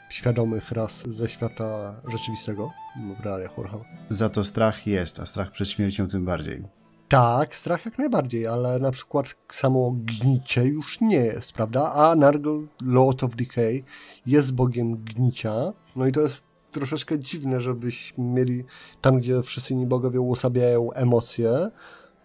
świadomych 0.10 0.72
raz 0.72 1.10
ze 1.10 1.30
świata 1.30 2.02
rzeczywistego 2.08 2.72
w 3.20 3.26
realiach 3.26 3.58
Warhammer. 3.58 3.88
Za 4.10 4.30
to 4.30 4.44
strach 4.44 4.88
jest, 4.88 5.20
a 5.20 5.26
strach 5.26 5.52
przed 5.52 5.70
śmiercią 5.70 6.08
tym 6.08 6.26
bardziej. 6.26 6.64
Tak, 7.08 7.56
strach 7.56 7.86
jak 7.86 7.98
najbardziej, 7.98 8.48
ale 8.48 8.80
na 8.80 8.92
przykład 8.92 9.36
samo 9.50 9.96
gnicie 9.96 10.66
już 10.66 11.02
nie 11.02 11.16
jest, 11.16 11.52
prawda? 11.52 11.94
A 11.94 12.16
Nargl, 12.16 12.68
Lord 12.82 13.24
of 13.24 13.36
Decay, 13.36 13.84
jest 14.26 14.54
bogiem 14.54 14.98
gnicia. 14.98 15.74
No 15.96 16.08
i 16.08 16.12
to 16.12 16.22
jest 16.22 16.46
troszeczkę 16.78 17.20
dziwne, 17.20 17.60
żebyśmy 17.60 18.24
mieli 18.24 18.64
tam, 19.02 19.18
gdzie 19.18 19.42
wszyscy 19.42 19.74
inni 19.74 19.88
bogowie 19.88 20.20
uosabiają 20.20 20.92
emocje, 20.92 21.72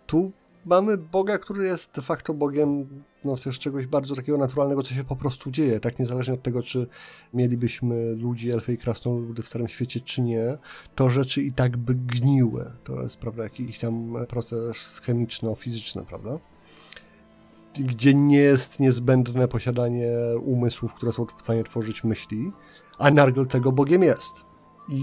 tu 0.07 0.33
mamy 0.65 0.99
Boga, 0.99 1.39
który 1.39 1.65
jest 1.65 1.95
de 1.95 2.03
facto 2.03 2.35
Bogiem 2.35 2.89
no, 3.25 3.37
też 3.37 3.59
czegoś 3.59 3.87
bardzo 3.87 4.15
takiego 4.15 4.39
naturalnego, 4.39 4.83
co 4.83 4.95
się 4.95 5.05
po 5.05 5.17
prostu 5.17 5.51
dzieje, 5.51 5.81
tak 5.81 5.99
niezależnie 5.99 6.35
od 6.35 6.43
tego, 6.43 6.63
czy 6.63 6.87
mielibyśmy 7.35 8.15
ludzi, 8.15 8.51
elfy 8.51 8.73
i 8.73 8.79
krasnoludy 8.79 9.43
w 9.43 9.47
Starym 9.47 9.69
Świecie, 9.69 10.01
czy 10.01 10.23
nie, 10.23 10.59
to 10.95 11.09
rzeczy 11.09 11.43
i 11.43 11.53
tak 11.53 11.77
by 11.77 11.95
gniły. 11.95 12.71
To 12.85 13.03
jest, 13.03 13.17
prawda, 13.17 13.43
jakiś 13.43 13.79
tam 13.79 14.17
proces 14.29 15.01
chemiczno-fizyczny, 15.01 16.05
prawda? 16.05 16.39
Gdzie 17.75 18.15
nie 18.15 18.37
jest 18.37 18.81
niezbędne 18.81 19.49
posiadanie 19.49 20.11
umysłów, 20.43 20.95
które 20.95 21.13
są 21.13 21.27
w 21.27 21.41
stanie 21.41 21.65
tworzyć 21.65 22.05
myśli, 22.05 22.53
a 22.99 23.11
Nargl 23.11 23.47
tego 23.47 23.73
Bogiem 23.73 24.03
jest. 24.03 24.45
I 24.89 25.03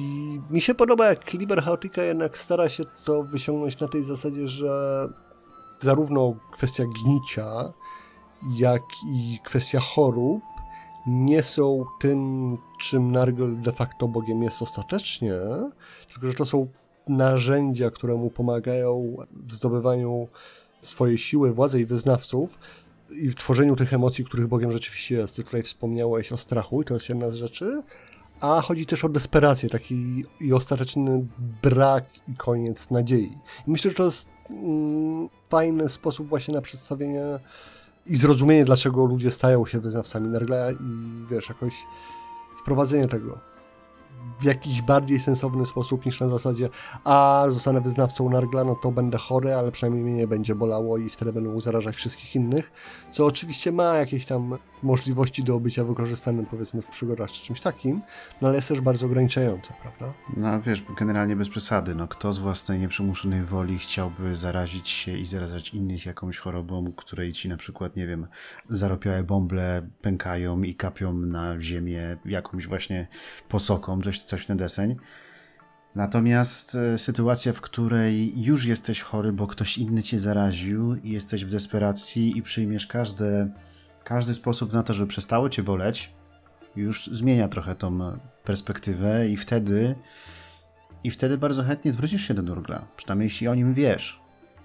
mi 0.50 0.62
się 0.62 0.76
podoba, 0.76 1.06
jak 1.06 1.34
Liber 1.34 1.64
Chaotica 1.64 2.04
jednak 2.04 2.38
stara 2.38 2.70
się 2.70 2.84
to 3.06 3.24
wyciągnąć 3.24 3.80
na 3.80 3.88
tej 3.88 4.04
zasadzie, 4.04 4.48
że 4.48 5.08
zarówno 5.82 6.36
kwestia 6.52 6.84
gnicia, 7.04 7.74
jak 8.58 8.82
i 9.14 9.40
kwestia 9.44 9.80
chorób 9.80 10.44
nie 11.08 11.44
są 11.44 11.86
tym, 12.00 12.58
czym 12.80 13.12
Nargel 13.12 13.62
de 13.62 13.72
facto 13.72 14.08
Bogiem 14.08 14.44
jest 14.44 14.62
ostatecznie, 14.62 15.34
tylko 16.14 16.28
że 16.28 16.34
to 16.34 16.46
są 16.46 16.68
narzędzia, 17.08 17.92
które 17.92 18.16
mu 18.16 18.30
pomagają 18.30 19.18
w 19.32 19.52
zdobywaniu 19.52 20.28
swojej 20.82 21.18
siły, 21.18 21.54
władzy 21.54 21.82
i 21.82 21.86
wyznawców 21.86 22.60
i 23.12 23.30
w 23.30 23.36
tworzeniu 23.36 23.76
tych 23.76 23.94
emocji, 23.94 24.26
których 24.26 24.48
Bogiem 24.48 24.72
rzeczywiście 24.72 25.16
jest. 25.16 25.36
Ty 25.36 25.44
tutaj 25.44 25.64
wspomniałeś 25.64 26.32
o 26.32 26.38
strachu 26.38 26.82
i 26.82 26.86
to 26.86 26.94
jest 26.94 27.10
jedna 27.10 27.30
z 27.30 27.34
rzeczy, 27.34 27.84
a 28.42 28.62
chodzi 28.62 28.86
też 28.86 29.06
o 29.06 29.10
desperację, 29.10 29.70
taki 29.70 30.24
i 30.40 30.54
ostateczny 30.54 31.26
brak 31.62 32.06
i 32.28 32.36
koniec 32.36 32.90
nadziei. 32.90 33.38
I 33.68 33.72
myślę, 33.72 33.92
że 33.92 33.98
to 33.98 34.06
jest 34.06 34.30
mm, 34.50 35.30
fajny 35.50 35.90
sposób 35.90 36.28
właśnie 36.28 36.54
na 36.54 36.62
przedstawienie 36.62 37.24
i 38.06 38.16
zrozumienie, 38.16 38.66
dlaczego 38.66 39.06
ludzie 39.06 39.32
stają 39.32 39.66
się 39.66 39.80
wyznawcami 39.80 40.30
Nergla 40.30 40.72
i 40.72 40.76
wiesz, 41.32 41.50
jakoś 41.50 41.74
wprowadzenie 42.62 43.08
tego 43.08 43.49
w 44.40 44.44
jakiś 44.44 44.82
bardziej 44.82 45.20
sensowny 45.20 45.66
sposób 45.66 46.06
niż 46.06 46.20
na 46.20 46.28
zasadzie 46.28 46.70
a 47.04 47.46
zostanę 47.48 47.82
wyznawcą 47.82 48.30
Nargla, 48.30 48.64
no 48.64 48.76
to 48.76 48.92
będę 48.92 49.18
chory, 49.18 49.54
ale 49.54 49.72
przynajmniej 49.72 50.04
mnie 50.04 50.14
nie 50.14 50.28
będzie 50.28 50.56
bolało 50.56 50.98
i 50.98 51.10
wtedy 51.10 51.34
będę 51.34 51.62
zarażać 51.62 51.96
wszystkich 51.96 52.36
innych, 52.36 52.72
co 53.12 53.26
oczywiście 53.26 53.72
ma 53.72 53.96
jakieś 53.96 54.26
tam 54.26 54.58
możliwości 54.84 55.44
do 55.44 55.60
bycia 55.60 55.84
wykorzystanym 55.84 56.46
powiedzmy 56.46 56.82
w 56.82 56.88
przygodach 56.88 57.32
czy 57.32 57.42
czymś 57.42 57.62
takim, 57.62 58.02
no 58.42 58.48
ale 58.48 58.56
jest 58.56 58.68
też 58.68 58.82
bardzo 58.82 59.06
ograniczające, 59.06 59.74
prawda? 59.82 60.14
No 60.38 60.62
wiesz, 60.62 60.84
generalnie 60.98 61.36
bez 61.36 61.50
przesady, 61.50 61.96
no 61.96 62.08
kto 62.08 62.34
z 62.34 62.38
własnej 62.38 62.80
nieprzymuszonej 62.80 63.44
woli 63.44 63.78
chciałby 63.78 64.36
zarazić 64.36 64.90
się 64.90 65.18
i 65.18 65.26
zarażać 65.26 65.74
innych 65.74 66.06
jakąś 66.06 66.38
chorobą, 66.38 66.94
której 66.98 67.34
ci 67.34 67.50
na 67.50 67.58
przykład, 67.58 67.96
nie 67.96 68.08
wiem, 68.08 68.28
zaropiałe 68.70 69.24
bąble 69.24 69.88
pękają 70.02 70.62
i 70.62 70.76
kapią 70.76 71.14
na 71.14 71.62
ziemię 71.62 72.18
jakąś 72.26 72.68
właśnie 72.68 73.08
posoką, 73.50 74.02
coś, 74.10 74.24
coś 74.24 74.46
ten 74.46 74.58
deseń. 74.58 74.96
Natomiast 75.96 76.76
e, 76.76 76.98
sytuacja, 76.98 77.54
w 77.54 77.62
której 77.62 78.44
już 78.44 78.66
jesteś 78.66 79.02
chory, 79.02 79.34
bo 79.34 79.48
ktoś 79.48 79.78
inny 79.78 80.04
cię 80.04 80.20
zaraził 80.20 80.96
i 80.96 81.12
jesteś 81.12 81.46
w 81.46 81.52
desperacji 81.52 82.38
i 82.38 82.42
przyjmiesz 82.42 82.88
każde, 82.88 83.50
każdy 84.04 84.34
sposób 84.34 84.74
na 84.74 84.84
to, 84.84 84.94
żeby 84.94 85.08
przestało 85.08 85.50
cię 85.50 85.64
boleć, 85.64 86.14
już 86.76 87.08
zmienia 87.08 87.48
trochę 87.48 87.76
tą 87.76 88.20
perspektywę 88.44 89.30
i 89.30 89.38
wtedy 89.38 89.96
i 91.04 91.12
wtedy 91.12 91.38
bardzo 91.38 91.64
chętnie 91.64 91.92
zwrócisz 91.92 92.28
się 92.28 92.34
do 92.34 92.42
Nurgla, 92.42 92.88
przynajmniej 92.96 93.26
jeśli 93.26 93.48
o 93.48 93.56
nim 93.56 93.74
wiesz, 93.74 94.22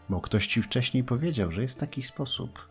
bo 0.08 0.20
ktoś 0.20 0.46
ci 0.46 0.62
wcześniej 0.62 1.04
powiedział, 1.04 1.50
że 1.50 1.62
jest 1.62 1.80
taki 1.80 2.02
sposób, 2.02 2.68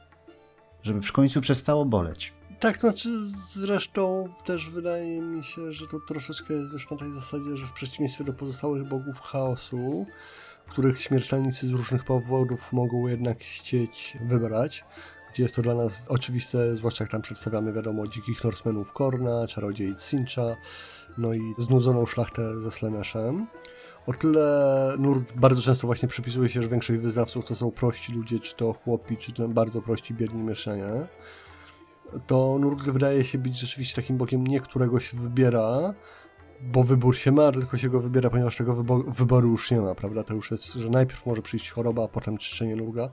żeby 0.83 1.01
w 1.01 1.11
końcu 1.11 1.41
przestało 1.41 1.85
boleć. 1.85 2.33
Tak, 2.63 2.81
znaczy 2.81 3.09
zresztą 3.53 4.33
też 4.45 4.69
wydaje 4.69 5.21
mi 5.21 5.43
się, 5.43 5.71
że 5.71 5.87
to 5.87 5.99
troszeczkę 5.99 6.53
jest 6.53 6.71
wiesz, 6.71 6.89
na 6.89 6.97
tej 6.97 7.13
zasadzie, 7.13 7.57
że 7.57 7.67
w 7.67 7.73
przeciwieństwie 7.73 8.23
do 8.23 8.33
pozostałych 8.33 8.87
bogów 8.87 9.19
chaosu, 9.19 10.05
których 10.69 11.01
śmiertelnicy 11.01 11.67
z 11.67 11.71
różnych 11.71 12.03
powodów 12.03 12.73
mogą 12.73 13.07
jednak 13.07 13.39
chcieć 13.39 14.17
wybrać, 14.27 14.85
gdzie 15.33 15.43
jest 15.43 15.55
to 15.55 15.61
dla 15.61 15.75
nas 15.75 15.99
oczywiste, 16.07 16.75
zwłaszcza 16.75 17.03
jak 17.03 17.11
tam 17.11 17.21
przedstawiamy, 17.21 17.73
wiadomo, 17.73 18.07
dzikich 18.07 18.43
Norsemenów 18.43 18.93
Korna, 18.93 19.47
czarodziej 19.47 19.95
Cincha, 19.95 20.55
no 21.17 21.33
i 21.33 21.53
znudzoną 21.57 22.05
szlachtę 22.05 22.59
ze 22.59 22.71
Sleneszem. 22.71 23.47
O 24.07 24.13
tyle 24.13 24.95
nurt 24.97 25.23
bardzo 25.35 25.61
często 25.61 25.87
właśnie 25.87 26.09
przypisuje 26.09 26.49
się, 26.49 26.61
że 26.61 26.67
większość 26.67 26.99
wyznawców 26.99 27.45
to 27.45 27.55
są 27.55 27.71
prości 27.71 28.13
ludzie, 28.13 28.39
czy 28.39 28.55
to 28.55 28.73
chłopi, 28.73 29.17
czy 29.17 29.33
to 29.33 29.47
bardzo 29.47 29.81
prości, 29.81 30.13
biedni 30.13 30.43
mieszania 30.43 31.07
to 32.27 32.57
Nurgle 32.59 32.93
wydaje 32.93 33.25
się 33.25 33.37
być 33.37 33.59
rzeczywiście 33.59 33.95
takim 33.95 34.17
bokiem 34.17 34.47
nie 34.47 34.59
którego 34.59 34.99
się 34.99 35.17
wybiera, 35.17 35.93
bo 36.61 36.83
wybór 36.83 37.17
się 37.17 37.31
ma, 37.31 37.51
tylko 37.51 37.77
się 37.77 37.89
go 37.89 37.99
wybiera, 37.99 38.29
ponieważ 38.29 38.57
tego 38.57 38.75
wybo 38.75 38.99
wyboru 38.99 39.49
już 39.49 39.71
nie 39.71 39.81
ma, 39.81 39.95
prawda? 39.95 40.23
To 40.23 40.33
już 40.33 40.51
jest, 40.51 40.73
że 40.73 40.89
najpierw 40.89 41.25
może 41.25 41.41
przyjść 41.41 41.71
choroba, 41.71 42.03
a 42.03 42.07
potem 42.07 42.37
czyszczenie 42.37 42.75
Nurga. 42.75 43.09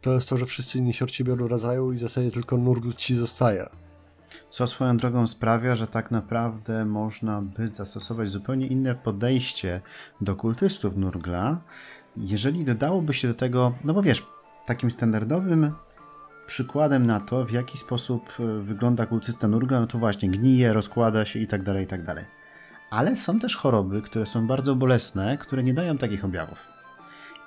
To 0.00 0.12
jest 0.12 0.28
to, 0.28 0.36
że 0.36 0.46
wszyscy 0.46 0.78
inni 0.78 0.92
się 0.92 1.04
od 1.04 1.10
ciebie 1.10 1.32
odradzają 1.32 1.92
i 1.92 1.96
w 1.96 2.00
zasadzie 2.00 2.30
tylko 2.30 2.56
Nurgle 2.56 2.94
ci 2.94 3.14
zostaje. 3.14 3.66
Co 4.50 4.66
swoją 4.66 4.96
drogą 4.96 5.26
sprawia, 5.26 5.74
że 5.74 5.86
tak 5.86 6.10
naprawdę 6.10 6.84
można 6.84 7.42
by 7.42 7.68
zastosować 7.68 8.28
zupełnie 8.28 8.66
inne 8.66 8.94
podejście 8.94 9.80
do 10.20 10.36
kultystów 10.36 10.96
Nurgla, 10.96 11.60
jeżeli 12.16 12.64
dodałoby 12.64 13.14
się 13.14 13.28
do 13.28 13.34
tego, 13.34 13.74
no 13.84 13.94
bo 13.94 14.02
wiesz, 14.02 14.26
takim 14.66 14.90
standardowym 14.90 15.72
przykładem 16.46 17.06
na 17.06 17.20
to, 17.20 17.44
w 17.44 17.50
jaki 17.50 17.78
sposób 17.78 18.28
e, 18.40 18.60
wygląda 18.60 19.06
kultysta 19.06 19.48
Nurgla, 19.48 19.80
no 19.80 19.86
to 19.86 19.98
właśnie 19.98 20.30
gnije, 20.30 20.72
rozkłada 20.72 21.24
się 21.24 21.38
i 21.38 21.46
tak 21.46 21.62
dalej, 21.62 21.84
i 21.84 21.86
tak 21.86 22.02
dalej. 22.02 22.24
Ale 22.90 23.16
są 23.16 23.38
też 23.38 23.56
choroby, 23.56 24.02
które 24.02 24.26
są 24.26 24.46
bardzo 24.46 24.74
bolesne, 24.74 25.38
które 25.38 25.62
nie 25.62 25.74
dają 25.74 25.98
takich 25.98 26.24
objawów. 26.24 26.66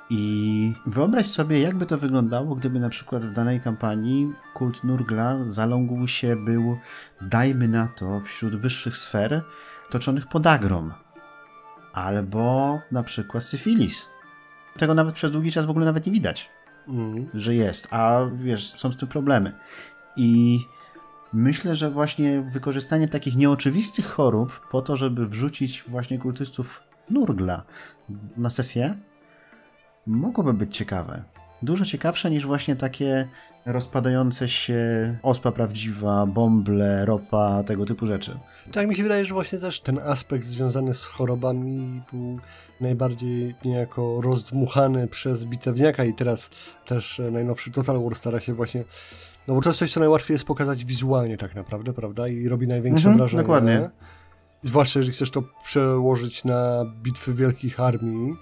I 0.09 0.73
wyobraź 0.85 1.27
sobie, 1.27 1.59
jakby 1.59 1.85
to 1.85 1.97
wyglądało, 1.97 2.55
gdyby 2.55 2.79
na 2.79 2.89
przykład 2.89 3.25
w 3.25 3.33
danej 3.33 3.61
kampanii 3.61 4.33
kult 4.53 4.83
Nurgla 4.83 5.37
zalągł 5.43 6.07
się 6.07 6.35
był, 6.35 6.77
dajmy 7.21 7.67
na 7.67 7.87
to, 7.87 8.19
wśród 8.19 8.55
wyższych 8.55 8.97
sfer 8.97 9.43
toczonych 9.89 10.27
podagrom. 10.27 10.93
Albo 11.93 12.79
na 12.91 13.03
przykład 13.03 13.43
syfilis. 13.43 14.05
Tego 14.77 14.93
nawet 14.93 15.15
przez 15.15 15.31
długi 15.31 15.51
czas 15.51 15.65
w 15.65 15.69
ogóle 15.69 15.85
nawet 15.85 16.05
nie 16.05 16.11
widać 16.11 16.56
mm. 16.87 17.29
że 17.33 17.55
jest, 17.55 17.87
a 17.91 18.21
wiesz, 18.33 18.69
są 18.69 18.91
z 18.91 18.97
tym 18.97 19.07
problemy. 19.07 19.53
I 20.15 20.59
myślę, 21.33 21.75
że 21.75 21.89
właśnie 21.89 22.41
wykorzystanie 22.41 23.07
takich 23.07 23.35
nieoczywistych 23.35 24.05
chorób 24.05 24.67
po 24.71 24.81
to, 24.81 24.95
żeby 24.95 25.27
wrzucić 25.27 25.83
właśnie 25.87 26.19
kultystów 26.19 26.83
Nurgla 27.09 27.63
na 28.37 28.49
sesję, 28.49 28.97
mogłoby 30.05 30.53
być 30.53 30.77
ciekawe. 30.77 31.23
Dużo 31.61 31.85
ciekawsze 31.85 32.29
niż 32.29 32.45
właśnie 32.45 32.75
takie 32.75 33.27
rozpadające 33.65 34.47
się 34.47 34.79
ospa 35.23 35.51
prawdziwa, 35.51 36.25
bąble, 36.25 37.05
ropa, 37.05 37.63
tego 37.63 37.85
typu 37.85 38.07
rzeczy. 38.07 38.39
Tak, 38.71 38.87
mi 38.87 38.95
się 38.95 39.03
wydaje, 39.03 39.25
że 39.25 39.33
właśnie 39.33 39.59
też 39.59 39.81
ten 39.81 39.99
aspekt 39.99 40.45
związany 40.45 40.93
z 40.93 41.05
chorobami 41.05 42.01
był 42.11 42.39
najbardziej 42.81 43.55
niejako 43.65 44.21
rozdmuchany 44.21 45.07
przez 45.07 45.45
bitewniaka 45.45 46.03
i 46.03 46.13
teraz 46.13 46.49
też 46.85 47.19
e, 47.19 47.31
najnowszy 47.31 47.71
Total 47.71 48.03
War 48.03 48.15
stara 48.15 48.39
się 48.39 48.53
właśnie 48.53 48.83
no 49.47 49.55
bo 49.55 49.61
to 49.61 49.69
jest 49.69 49.79
coś, 49.79 49.91
co 49.91 49.99
najłatwiej 49.99 50.35
jest 50.35 50.45
pokazać 50.45 50.85
wizualnie 50.85 51.37
tak 51.37 51.55
naprawdę, 51.55 51.93
prawda? 51.93 52.27
I 52.27 52.47
robi 52.47 52.67
największe 52.67 53.09
mhm, 53.09 53.17
wrażenie. 53.17 53.43
Dokładnie. 53.43 53.89
Zwłaszcza, 54.61 54.99
jeżeli 54.99 55.13
chcesz 55.13 55.31
to 55.31 55.43
przełożyć 55.63 56.45
na 56.45 56.85
bitwy 57.03 57.33
wielkich 57.33 57.79
armii, 57.79 58.35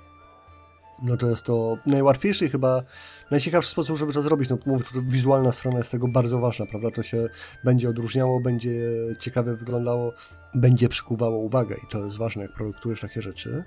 no 1.03 1.17
to 1.17 1.29
jest 1.29 1.43
to 1.43 1.77
najłatwiejszy 1.85 2.49
chyba 2.49 2.83
najciekawszy 3.31 3.71
sposób, 3.71 3.97
żeby 3.97 4.13
to 4.13 4.21
zrobić. 4.21 4.49
No 4.49 4.57
mówię, 4.65 4.85
wizualna 5.01 5.51
strona 5.51 5.77
jest 5.77 5.91
tego 5.91 6.07
bardzo 6.07 6.39
ważna, 6.39 6.65
prawda? 6.65 6.91
To 6.91 7.03
się 7.03 7.29
będzie 7.63 7.89
odróżniało, 7.89 8.39
będzie 8.39 8.73
ciekawie 9.19 9.55
wyglądało, 9.55 10.13
będzie 10.55 10.89
przykuwało 10.89 11.37
uwagę 11.37 11.75
i 11.83 11.87
to 11.91 12.05
jest 12.05 12.17
ważne, 12.17 12.41
jak 12.41 12.53
projektujesz 12.53 13.01
takie 13.01 13.21
rzeczy. 13.21 13.63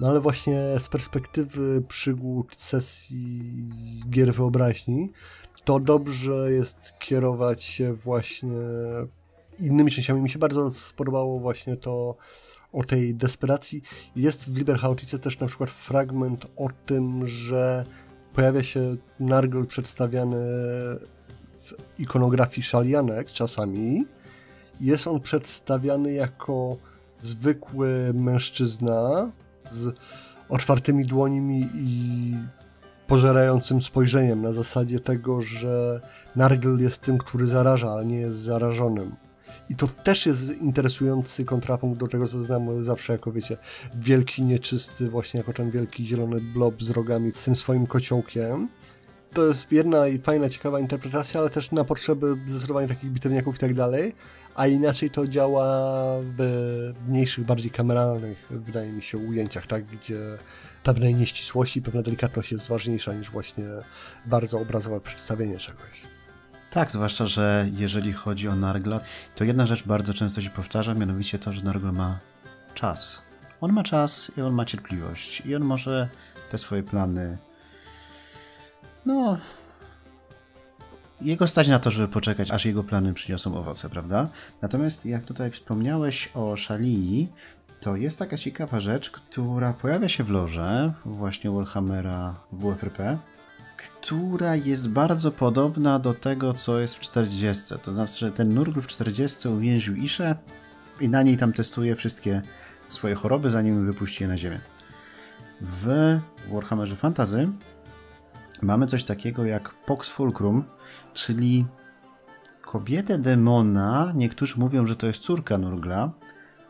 No 0.00 0.08
ale 0.08 0.20
właśnie 0.20 0.60
z 0.78 0.88
perspektywy 0.88 1.82
przygód 1.88 2.56
sesji 2.56 3.42
gier 4.10 4.34
wyobraźni, 4.34 5.12
to 5.64 5.80
dobrze 5.80 6.52
jest 6.52 6.98
kierować 6.98 7.62
się 7.62 7.92
właśnie 7.92 8.58
innymi 9.58 9.90
częściami. 9.90 10.20
Mi 10.20 10.30
się 10.30 10.38
bardzo 10.38 10.70
spodobało 10.70 11.38
właśnie 11.38 11.76
to 11.76 12.16
o 12.72 12.84
tej 12.84 13.14
desperacji. 13.14 13.82
Jest 14.16 14.50
w 14.50 14.58
Liber 14.58 14.78
Chaotice 14.78 15.18
też 15.18 15.38
na 15.38 15.46
przykład 15.46 15.70
fragment 15.70 16.46
o 16.56 16.68
tym, 16.86 17.26
że 17.26 17.84
pojawia 18.34 18.62
się 18.62 18.96
Nargol 19.20 19.66
przedstawiany 19.66 20.36
w 21.62 21.74
ikonografii 21.98 22.62
szalianek 22.62 23.30
czasami. 23.30 24.04
Jest 24.80 25.06
on 25.06 25.20
przedstawiany 25.20 26.12
jako 26.12 26.76
zwykły 27.20 28.12
mężczyzna 28.14 29.30
z 29.70 29.96
otwartymi 30.48 31.06
dłońmi 31.06 31.68
i 31.74 32.34
pożerającym 33.06 33.82
spojrzeniem 33.82 34.42
na 34.42 34.52
zasadzie 34.52 35.00
tego, 35.00 35.42
że 35.42 36.00
Nargl 36.36 36.78
jest 36.78 37.02
tym, 37.02 37.18
który 37.18 37.46
zaraża, 37.46 37.90
ale 37.90 38.06
nie 38.06 38.16
jest 38.16 38.38
zarażonym. 38.38 39.16
I 39.72 39.76
to 39.76 39.88
też 39.88 40.26
jest 40.26 40.50
interesujący 40.60 41.44
kontrapunkt 41.44 42.00
do 42.00 42.08
tego, 42.08 42.28
co 42.28 42.42
znam 42.42 42.82
zawsze 42.84 43.12
jako, 43.12 43.32
wiecie, 43.32 43.56
wielki 43.94 44.42
nieczysty, 44.42 45.10
właśnie 45.10 45.38
jako 45.38 45.52
ten 45.52 45.70
wielki 45.70 46.06
zielony 46.06 46.40
blob 46.40 46.82
z 46.82 46.90
rogami, 46.90 47.32
z 47.34 47.44
tym 47.44 47.56
swoim 47.56 47.86
kociołkiem. 47.86 48.68
to 49.34 49.46
jest 49.46 49.72
jedna 49.72 50.08
i 50.08 50.18
fajna, 50.18 50.48
ciekawa 50.48 50.80
interpretacja, 50.80 51.40
ale 51.40 51.50
też 51.50 51.72
na 51.72 51.84
potrzeby 51.84 52.36
zdecydowanie 52.46 52.88
takich 52.88 53.10
bitewniaków 53.10 53.56
i 53.56 53.58
tak 53.58 53.74
dalej, 53.74 54.14
a 54.54 54.66
inaczej 54.66 55.10
to 55.10 55.26
działa 55.26 55.66
w 56.20 56.92
mniejszych, 57.08 57.44
bardziej 57.44 57.70
kameralnych, 57.70 58.46
wydaje 58.50 58.92
mi 58.92 59.02
się, 59.02 59.18
ujęciach, 59.18 59.66
tak, 59.66 59.84
gdzie 59.84 60.18
pewnej 60.82 61.14
nieścisłości, 61.14 61.82
pewna 61.82 62.02
delikatność 62.02 62.52
jest 62.52 62.68
ważniejsza 62.68 63.14
niż 63.14 63.30
właśnie 63.30 63.64
bardzo 64.26 64.60
obrazowe 64.60 65.00
przedstawienie 65.00 65.58
czegoś. 65.58 66.11
Tak, 66.72 66.90
zwłaszcza, 66.90 67.26
że 67.26 67.68
jeżeli 67.72 68.12
chodzi 68.12 68.48
o 68.48 68.56
Nargla, 68.56 69.00
to 69.36 69.44
jedna 69.44 69.66
rzecz 69.66 69.86
bardzo 69.86 70.14
często 70.14 70.40
się 70.40 70.50
powtarza, 70.50 70.94
mianowicie 70.94 71.38
to, 71.38 71.52
że 71.52 71.62
Nargla 71.62 71.92
ma 71.92 72.18
czas. 72.74 73.22
On 73.60 73.72
ma 73.72 73.82
czas 73.82 74.32
i 74.36 74.40
on 74.40 74.52
ma 74.52 74.64
cierpliwość 74.64 75.42
i 75.46 75.54
on 75.54 75.62
może 75.62 76.08
te 76.50 76.58
swoje 76.58 76.82
plany 76.82 77.38
no 79.06 79.38
jego 81.20 81.46
stać 81.46 81.68
na 81.68 81.78
to, 81.78 81.90
żeby 81.90 82.08
poczekać, 82.08 82.50
aż 82.50 82.64
jego 82.64 82.84
plany 82.84 83.14
przyniosą 83.14 83.56
owoce, 83.56 83.88
prawda? 83.88 84.28
Natomiast 84.62 85.06
jak 85.06 85.24
tutaj 85.24 85.50
wspomniałeś 85.50 86.30
o 86.34 86.56
Szalii, 86.56 87.32
to 87.80 87.96
jest 87.96 88.18
taka 88.18 88.38
ciekawa 88.38 88.80
rzecz, 88.80 89.10
która 89.10 89.72
pojawia 89.72 90.08
się 90.08 90.24
w 90.24 90.30
loże 90.30 90.92
właśnie 91.04 91.50
Warhammera 91.50 92.34
WFRP, 92.52 93.18
która 93.82 94.56
jest 94.56 94.88
bardzo 94.88 95.30
podobna 95.30 95.98
do 95.98 96.14
tego, 96.14 96.52
co 96.52 96.80
jest 96.80 96.96
w 96.96 97.00
40. 97.00 97.74
To 97.82 97.92
znaczy, 97.92 98.18
że 98.18 98.32
ten 98.32 98.54
Nurgl 98.54 98.80
w 98.80 98.86
40 98.86 99.48
uwięził 99.48 99.96
Iszę 99.96 100.36
i 101.00 101.08
na 101.08 101.22
niej 101.22 101.36
tam 101.36 101.52
testuje 101.52 101.96
wszystkie 101.96 102.42
swoje 102.88 103.14
choroby, 103.14 103.50
zanim 103.50 103.86
wypuści 103.86 104.24
je 104.24 104.28
na 104.28 104.38
ziemię. 104.38 104.60
W 105.60 106.18
Warhammerze 106.52 106.96
Fantasy 106.96 107.48
mamy 108.62 108.86
coś 108.86 109.04
takiego 109.04 109.44
jak 109.44 109.68
Pox 109.68 110.10
Fulcrum, 110.10 110.64
czyli 111.14 111.66
kobietę 112.60 113.18
demona. 113.18 114.12
Niektórzy 114.14 114.60
mówią, 114.60 114.86
że 114.86 114.96
to 114.96 115.06
jest 115.06 115.22
córka 115.22 115.58
Nurgla, 115.58 116.10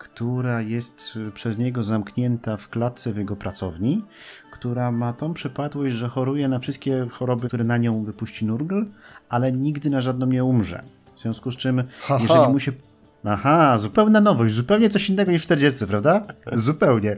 która 0.03 0.61
jest 0.61 1.19
przez 1.35 1.59
niego 1.59 1.85
zamknięta 1.85 2.57
w 2.57 2.69
klatce 2.69 3.13
w 3.13 3.17
jego 3.17 3.37
pracowni, 3.37 4.05
która 4.51 4.93
ma 4.93 5.13
tą 5.13 5.35
przypadłość, 5.35 5.95
że 5.95 6.09
choruje 6.09 6.49
na 6.49 6.59
wszystkie 6.59 7.07
choroby, 7.11 7.49
które 7.49 7.65
na 7.65 7.77
nią 7.77 8.05
wypuści 8.05 8.45
Nurgl, 8.45 8.85
ale 9.29 9.53
nigdy 9.53 9.91
na 9.91 10.01
żadną 10.01 10.27
nie 10.27 10.45
umrze. 10.45 10.83
W 11.17 11.21
związku 11.21 11.53
z 11.53 11.57
czym, 11.57 11.83
jeżeli 12.21 12.53
mu 12.53 12.61
się. 12.61 12.73
Aha, 13.25 13.79
zupełna 13.79 14.21
nowość, 14.21 14.55
zupełnie 14.55 14.89
coś 14.89 15.09
innego 15.11 15.33
niż 15.33 15.43
w 15.43 15.45
40, 15.45 15.87
prawda? 15.87 16.27
Zupełnie. 16.53 17.17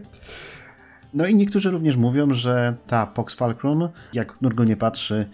No 1.15 1.27
i 1.27 1.35
niektórzy 1.35 1.71
również 1.71 1.97
mówią, 1.97 2.33
że 2.33 2.75
ta 2.87 3.07
Pox 3.07 3.35
Fulcrum, 3.35 3.89
jak 4.13 4.43
Nurgl 4.43 4.65
nie 4.65 4.77
patrzy, 4.77 5.29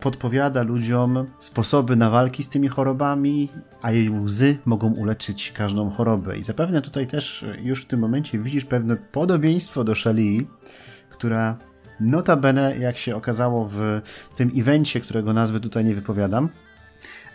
podpowiada 0.00 0.62
ludziom 0.62 1.26
sposoby 1.38 1.96
na 1.96 2.10
walki 2.10 2.42
z 2.42 2.48
tymi 2.48 2.68
chorobami, 2.68 3.48
a 3.82 3.92
jej 3.92 4.10
łzy 4.10 4.58
mogą 4.64 4.92
uleczyć 4.92 5.52
każdą 5.52 5.90
chorobę. 5.90 6.38
I 6.38 6.42
zapewne 6.42 6.82
tutaj 6.82 7.06
też 7.06 7.44
już 7.62 7.82
w 7.82 7.86
tym 7.86 8.00
momencie 8.00 8.38
widzisz 8.38 8.64
pewne 8.64 8.96
podobieństwo 8.96 9.84
do 9.84 9.94
Shelley, 9.94 10.46
która 11.10 11.58
notabene, 12.00 12.76
jak 12.78 12.98
się 12.98 13.16
okazało 13.16 13.68
w 13.70 14.00
tym 14.36 14.50
evencie, 14.56 15.00
którego 15.00 15.32
nazwy 15.32 15.60
tutaj 15.60 15.84
nie 15.84 15.94
wypowiadam, 15.94 16.48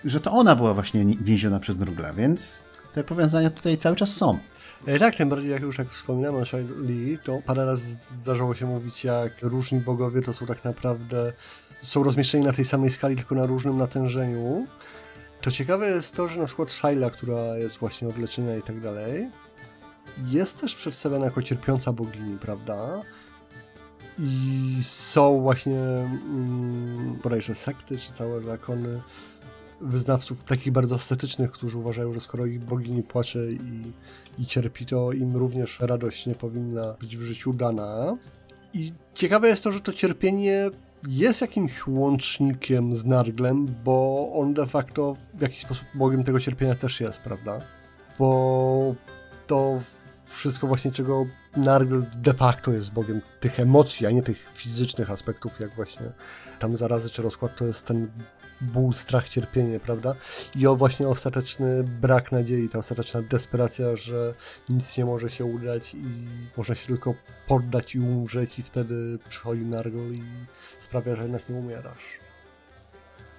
że 0.05 0.19
to 0.19 0.31
ona 0.31 0.55
była 0.55 0.73
właśnie 0.73 1.05
więziona 1.21 1.59
przez 1.59 1.77
Nurgla, 1.77 2.13
więc 2.13 2.63
te 2.93 3.03
powiązania 3.03 3.49
tutaj 3.49 3.77
cały 3.77 3.95
czas 3.95 4.09
są. 4.09 4.37
E, 4.85 4.99
tak, 4.99 5.15
tym 5.15 5.29
bardziej 5.29 5.51
jak 5.51 5.61
już 5.61 5.77
jak 5.77 5.87
wspominałem 5.87 6.41
o 6.41 6.45
Shai 6.45 7.17
to 7.23 7.41
parę 7.45 7.65
razy 7.65 7.95
zdarzało 7.95 8.53
się 8.53 8.65
mówić, 8.65 9.03
jak 9.03 9.31
różni 9.41 9.79
bogowie 9.79 10.21
to 10.21 10.33
są 10.33 10.45
tak 10.45 10.63
naprawdę 10.63 11.33
są 11.81 12.03
rozmieszczeni 12.03 12.45
na 12.45 12.51
tej 12.51 12.65
samej 12.65 12.89
skali, 12.89 13.15
tylko 13.15 13.36
na 13.36 13.45
różnym 13.45 13.77
natężeniu. 13.77 14.67
To 15.41 15.51
ciekawe 15.51 15.89
jest 15.89 16.15
to, 16.15 16.27
że 16.27 16.39
na 16.39 16.45
przykład 16.45 16.71
Shaila, 16.71 17.09
która 17.09 17.57
jest 17.57 17.77
właśnie 17.77 18.07
od 18.07 18.17
leczenia 18.17 18.55
i 18.55 18.62
tak 18.62 18.81
dalej, 18.81 19.29
jest 20.25 20.62
też 20.62 20.75
przedstawiana 20.75 21.25
jako 21.25 21.41
cierpiąca 21.41 21.93
bogini, 21.93 22.38
prawda? 22.39 23.01
I 24.19 24.77
są 24.81 25.41
właśnie 25.41 25.79
mm, 25.79 27.15
bodajże 27.24 27.55
sekty, 27.55 27.97
czy 27.97 28.13
całe 28.13 28.39
zakony 28.39 29.01
wyznawców 29.82 30.43
takich 30.43 30.73
bardzo 30.73 30.95
estetycznych, 30.95 31.51
którzy 31.51 31.77
uważają, 31.77 32.13
że 32.13 32.19
skoro 32.19 32.45
ich 32.45 32.60
bogini 32.60 33.03
płacze 33.03 33.51
i, 33.51 33.93
i 34.39 34.45
cierpi, 34.45 34.86
to 34.86 35.12
im 35.12 35.36
również 35.36 35.80
radość 35.80 36.25
nie 36.25 36.36
powinna 36.36 36.95
być 36.99 37.17
w 37.17 37.21
życiu 37.21 37.53
dana. 37.53 38.17
I 38.73 38.93
ciekawe 39.13 39.47
jest 39.47 39.63
to, 39.63 39.71
że 39.71 39.82
to 39.82 39.93
cierpienie 39.93 40.69
jest 41.07 41.41
jakimś 41.41 41.88
łącznikiem 41.88 42.95
z 42.95 43.05
Narglem, 43.05 43.75
bo 43.83 44.29
on 44.33 44.53
de 44.53 44.67
facto 44.67 45.15
w 45.33 45.41
jakiś 45.41 45.62
sposób 45.62 45.88
bogiem 45.95 46.23
tego 46.23 46.39
cierpienia 46.39 46.75
też 46.75 47.01
jest, 47.01 47.19
prawda? 47.19 47.62
Bo 48.19 48.95
to 49.47 49.79
wszystko 50.25 50.67
właśnie, 50.67 50.91
czego 50.91 51.25
Nargl 51.57 52.03
de 52.17 52.33
facto 52.33 52.71
jest 52.71 52.93
bogiem 52.93 53.21
tych 53.39 53.59
emocji, 53.59 54.07
a 54.07 54.12
nie 54.12 54.23
tych 54.23 54.49
fizycznych 54.53 55.12
aspektów, 55.12 55.59
jak 55.59 55.75
właśnie 55.75 56.12
tam 56.59 56.75
zarazy 56.75 57.09
czy 57.09 57.21
rozkład, 57.21 57.55
to 57.55 57.65
jest 57.65 57.85
ten 57.85 58.12
ból, 58.62 58.93
strach, 58.93 59.30
cierpienie, 59.30 59.80
prawda? 59.80 60.15
I 60.56 60.67
o 60.67 60.76
właśnie 60.76 61.08
ostateczny 61.08 61.84
brak 61.84 62.32
nadziei, 62.32 62.69
ta 62.69 62.80
ostateczna 62.80 63.22
desperacja, 63.22 63.95
że 63.95 64.34
nic 64.69 64.98
nie 64.98 65.06
może 65.06 65.30
się 65.30 65.45
udać 65.45 65.93
i 65.93 66.28
można 66.58 66.76
się 66.76 66.88
tylko 66.88 67.13
poddać 67.48 67.95
i 67.95 68.00
umrzeć 68.00 68.60
i 68.60 68.63
wtedy 68.63 69.19
przychodzi 69.30 69.65
Nargol 69.65 70.13
i 70.13 70.24
sprawia, 70.80 71.15
że 71.15 71.24
jednak 71.24 71.50
nie 71.50 71.56
umierasz. 71.56 72.19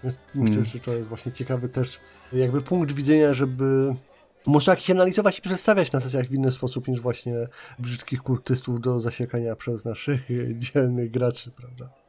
Więc 0.05 0.19
myślę, 0.35 0.55
hmm. 0.55 0.65
że 0.65 0.79
to 0.79 0.95
jest 0.95 1.09
właśnie 1.09 1.33
ciekawy 1.33 1.69
też 1.69 2.01
jakby 2.33 2.63
punkt 2.63 2.93
widzenia, 2.93 3.35
żeby 3.35 3.95
można 4.47 4.75
ich 4.75 4.91
analizować 4.91 5.39
i 5.39 5.43
przedstawiać 5.43 5.93
na 5.93 6.01
sesjach 6.01 6.27
w 6.27 6.35
inny 6.35 6.51
sposób 6.51 6.89
niż 6.89 7.01
właśnie 7.01 7.35
brzydkich 7.79 8.23
kultystów 8.23 8.81
do 8.81 9.01
zasiekania 9.01 9.57
przez 9.57 9.85
naszych 9.85 10.21
dzielnych 10.59 11.11
graczy, 11.11 11.51
prawda? 11.51 12.00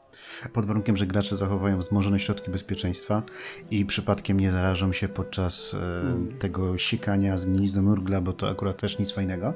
Pod 0.53 0.65
warunkiem, 0.65 0.97
że 0.97 1.05
gracze 1.05 1.35
zachowają 1.37 1.77
wzmożone 1.77 2.19
środki 2.19 2.51
bezpieczeństwa 2.51 3.23
i 3.71 3.85
przypadkiem 3.85 4.39
nie 4.39 4.51
zarażą 4.51 4.91
się 4.91 5.07
podczas 5.07 5.73
mm. 5.73 6.37
tego 6.39 6.77
sikania 6.77 7.37
z 7.37 7.45
gnizdą 7.45 7.81
nurgla, 7.81 8.21
bo 8.21 8.33
to 8.33 8.49
akurat 8.49 8.77
też 8.77 8.99
nic 8.99 9.11
fajnego. 9.11 9.53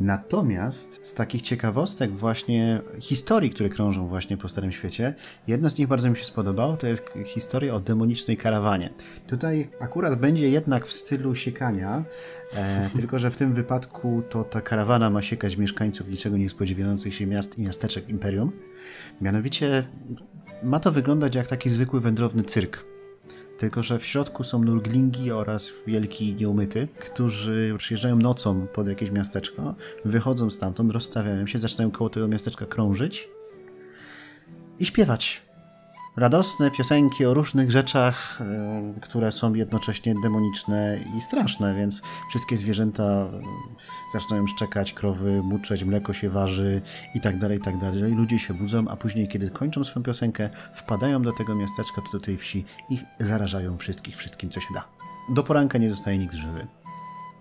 Natomiast 0.00 1.06
z 1.08 1.14
takich 1.14 1.42
ciekawostek 1.42 2.14
właśnie 2.14 2.80
historii, 3.00 3.50
które 3.50 3.68
krążą 3.68 4.06
właśnie 4.06 4.36
po 4.36 4.48
Starym 4.48 4.72
Świecie, 4.72 5.14
jedno 5.46 5.70
z 5.70 5.78
nich 5.78 5.88
bardzo 5.88 6.10
mi 6.10 6.16
się 6.16 6.24
spodobało, 6.24 6.76
to 6.76 6.86
jest 6.86 7.04
historia 7.24 7.74
o 7.74 7.80
demonicznej 7.80 8.36
karawanie. 8.36 8.90
Tutaj 9.26 9.70
akurat 9.80 10.20
będzie 10.20 10.50
jednak 10.50 10.86
w 10.86 10.92
stylu 10.92 11.34
siekania, 11.34 12.04
e, 12.54 12.90
tylko 12.96 13.18
że 13.18 13.30
w 13.30 13.36
tym 13.36 13.54
wypadku 13.54 14.22
to 14.28 14.44
ta 14.44 14.60
karawana 14.60 15.10
ma 15.10 15.22
siekać 15.22 15.56
mieszkańców 15.56 16.08
niczego 16.08 16.36
nie 16.36 16.48
spodziewających 16.48 17.14
się 17.14 17.26
miast 17.26 17.58
i 17.58 17.62
miasteczek 17.62 18.08
Imperium. 18.08 18.52
Mianowicie 19.20 19.86
ma 20.62 20.80
to 20.80 20.92
wyglądać 20.92 21.34
jak 21.34 21.46
taki 21.46 21.70
zwykły 21.70 22.00
wędrowny 22.00 22.42
cyrk. 22.42 22.84
Tylko, 23.58 23.82
że 23.82 23.98
w 23.98 24.06
środku 24.06 24.44
są 24.44 24.64
nurglingi 24.64 25.32
oraz 25.32 25.72
wielki 25.86 26.34
nieumyty, 26.34 26.88
którzy 26.98 27.74
przyjeżdżają 27.78 28.16
nocą 28.16 28.66
pod 28.66 28.86
jakieś 28.88 29.10
miasteczko, 29.10 29.74
wychodzą 30.04 30.50
stamtąd, 30.50 30.92
rozstawiają 30.92 31.46
się, 31.46 31.58
zaczynają 31.58 31.90
koło 31.90 32.10
tego 32.10 32.28
miasteczka 32.28 32.66
krążyć 32.66 33.28
i 34.78 34.86
śpiewać 34.86 35.42
radosne 36.16 36.70
piosenki 36.70 37.26
o 37.26 37.34
różnych 37.34 37.70
rzeczach, 37.70 38.40
e, 38.40 39.00
które 39.00 39.32
są 39.32 39.54
jednocześnie 39.54 40.14
demoniczne 40.22 40.98
i 41.16 41.20
straszne, 41.20 41.74
więc 41.74 42.02
wszystkie 42.28 42.56
zwierzęta 42.56 43.02
e, 43.02 43.28
zaczynają 44.12 44.46
szczekać, 44.46 44.92
krowy 44.92 45.42
muczeć, 45.42 45.84
mleko 45.84 46.12
się 46.12 46.30
waży 46.30 46.82
i 47.14 47.20
tak 47.20 47.38
dalej, 47.38 47.58
i 47.58 47.60
tak 47.60 47.78
dalej. 47.78 48.14
Ludzie 48.14 48.38
się 48.38 48.54
budzą, 48.54 48.88
a 48.88 48.96
później, 48.96 49.28
kiedy 49.28 49.50
kończą 49.50 49.84
swoją 49.84 50.04
piosenkę, 50.04 50.50
wpadają 50.74 51.22
do 51.22 51.32
tego 51.32 51.54
miasteczka, 51.54 52.02
do 52.12 52.20
tej 52.20 52.38
wsi 52.38 52.64
i 52.90 52.98
zarażają 53.20 53.78
wszystkich 53.78 54.16
wszystkim, 54.16 54.50
co 54.50 54.60
się 54.60 54.74
da. 54.74 54.84
Do 55.28 55.42
poranka 55.42 55.78
nie 55.78 55.90
zostaje 55.90 56.18
nikt 56.18 56.34
żywy. 56.34 56.66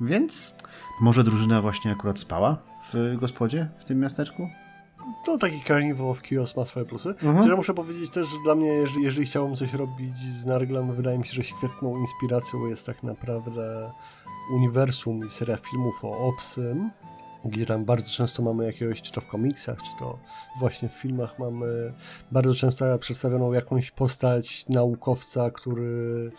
Więc 0.01 0.55
może 1.01 1.23
drużyna 1.23 1.61
właśnie 1.61 1.91
akurat 1.91 2.19
spała 2.19 2.57
w 2.93 3.15
gospodzie 3.19 3.67
w 3.77 3.85
tym 3.85 3.99
miasteczku? 3.99 4.49
To 5.25 5.37
taki 5.37 5.63
Carnival 5.67 6.09
of 6.09 6.21
Chaos 6.21 6.55
ma 6.55 6.65
swoje 6.65 6.85
plusy. 6.85 7.09
Mhm. 7.09 7.49
Ja 7.49 7.55
muszę 7.55 7.73
powiedzieć 7.73 8.09
też, 8.09 8.27
że 8.27 8.37
dla 8.43 8.55
mnie, 8.55 8.67
jeżeli, 8.67 9.03
jeżeli 9.03 9.25
chciałbym 9.25 9.55
coś 9.55 9.73
robić 9.73 10.17
z 10.17 10.45
Narglem, 10.45 10.95
wydaje 10.95 11.17
mi 11.17 11.25
się, 11.25 11.33
że 11.33 11.43
świetną 11.43 11.97
inspiracją 11.97 12.65
jest 12.65 12.85
tak 12.85 13.03
naprawdę 13.03 13.91
uniwersum 14.53 15.27
i 15.27 15.29
seria 15.29 15.57
filmów 15.57 16.05
o 16.05 16.17
Obsym, 16.17 16.91
gdzie 17.45 17.65
tam 17.65 17.85
bardzo 17.85 18.09
często 18.09 18.43
mamy 18.43 18.65
jakiegoś, 18.65 19.01
czy 19.01 19.11
to 19.11 19.21
w 19.21 19.27
komiksach, 19.27 19.81
czy 19.81 19.99
to 19.99 20.19
właśnie 20.59 20.89
w 20.89 20.93
filmach 20.93 21.39
mamy 21.39 21.93
bardzo 22.31 22.53
często 22.53 22.99
przedstawioną 22.99 23.53
jakąś 23.53 23.91
postać 23.91 24.65
naukowca, 24.69 25.51
który 25.51 26.31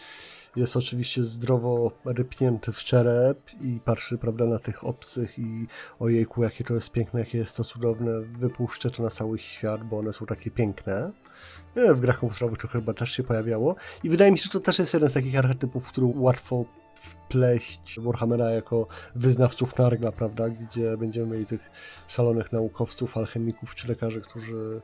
jest 0.56 0.76
oczywiście 0.76 1.22
zdrowo 1.22 1.92
rypnięty 2.04 2.72
w 2.72 2.78
czerep 2.78 3.38
i 3.60 3.80
patrzy, 3.84 4.18
prawda, 4.18 4.46
na 4.46 4.58
tych 4.58 4.84
obcych 4.84 5.38
i 5.38 5.66
ojejku, 6.00 6.42
jakie 6.42 6.64
to 6.64 6.74
jest 6.74 6.90
piękne, 6.90 7.20
jakie 7.20 7.38
jest 7.38 7.56
to 7.56 7.64
cudowne, 7.64 8.20
wypuszczę 8.20 8.90
to 8.90 9.02
na 9.02 9.10
cały 9.10 9.38
świat, 9.38 9.84
bo 9.84 9.98
one 9.98 10.12
są 10.12 10.26
takie 10.26 10.50
piękne. 10.50 11.12
W 11.94 12.00
grach 12.00 12.18
komputerowych 12.18 12.58
to 12.58 12.68
chyba 12.68 12.94
też 12.94 13.10
się 13.10 13.22
pojawiało 13.22 13.76
i 14.04 14.10
wydaje 14.10 14.32
mi 14.32 14.38
się, 14.38 14.44
że 14.44 14.50
to 14.50 14.60
też 14.60 14.78
jest 14.78 14.94
jeden 14.94 15.10
z 15.10 15.12
takich 15.12 15.38
archetypów, 15.38 15.88
który 15.88 16.06
łatwo 16.16 16.64
wpleść 16.94 18.00
Warhammera 18.00 18.50
jako 18.50 18.86
wyznawców 19.14 19.78
Nargla, 19.78 20.12
prawda, 20.12 20.48
gdzie 20.48 20.96
będziemy 20.96 21.26
mieli 21.26 21.46
tych 21.46 21.70
szalonych 22.08 22.52
naukowców, 22.52 23.16
alchemików 23.16 23.74
czy 23.74 23.88
lekarzy, 23.88 24.20
którzy 24.20 24.80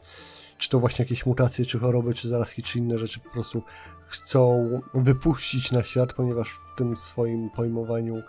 czy 0.59 0.69
to 0.69 0.81
właśnie 0.81 1.05
jakieś 1.05 1.27
mutacje, 1.27 1.65
czy 1.65 1.79
choroby, 1.79 2.15
czy 2.15 2.29
zarazki, 2.29 2.63
czy 2.63 2.79
inne 2.79 2.99
rzeczy 2.99 3.21
po 3.21 3.31
prostu 3.31 3.63
chcą 4.01 4.69
wypuścić 4.95 5.73
na 5.73 5.83
świat, 5.83 6.13
ponieważ 6.13 6.51
w 6.51 6.75
tym 6.77 6.97
swoim 6.97 7.51
pojmowaniu 7.51 8.23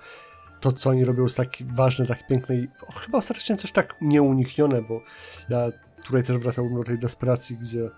to, 0.60 0.72
co 0.72 0.90
oni 0.90 1.06
robią 1.06 1.24
jest 1.24 1.38
tak 1.38 1.50
ważne, 1.74 2.06
tak 2.06 2.28
piękne 2.28 2.56
i 2.56 2.68
chyba 2.96 3.18
ostatecznie 3.18 3.56
też 3.56 3.72
tak 3.72 3.96
nieuniknione, 4.02 4.82
bo 4.82 5.02
ja 5.50 5.72
tutaj 6.04 6.24
też 6.24 6.38
wracałbym 6.38 6.76
do 6.76 6.84
tej 6.84 7.00
desperacji, 7.00 7.58
gdzie 7.58 7.90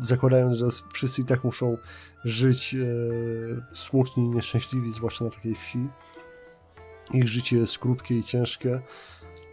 zakładając, 0.00 0.56
że 0.56 0.66
wszyscy 0.92 1.22
i 1.22 1.24
tak 1.24 1.44
muszą 1.44 1.76
żyć 2.24 2.74
e, 2.74 3.76
smutni 3.76 4.24
i 4.24 4.30
nieszczęśliwi, 4.30 4.92
zwłaszcza 4.92 5.24
na 5.24 5.30
takiej 5.30 5.54
wsi. 5.54 5.88
Ich 7.12 7.28
życie 7.28 7.56
jest 7.56 7.78
krótkie 7.78 8.18
i 8.18 8.24
ciężkie. 8.24 8.80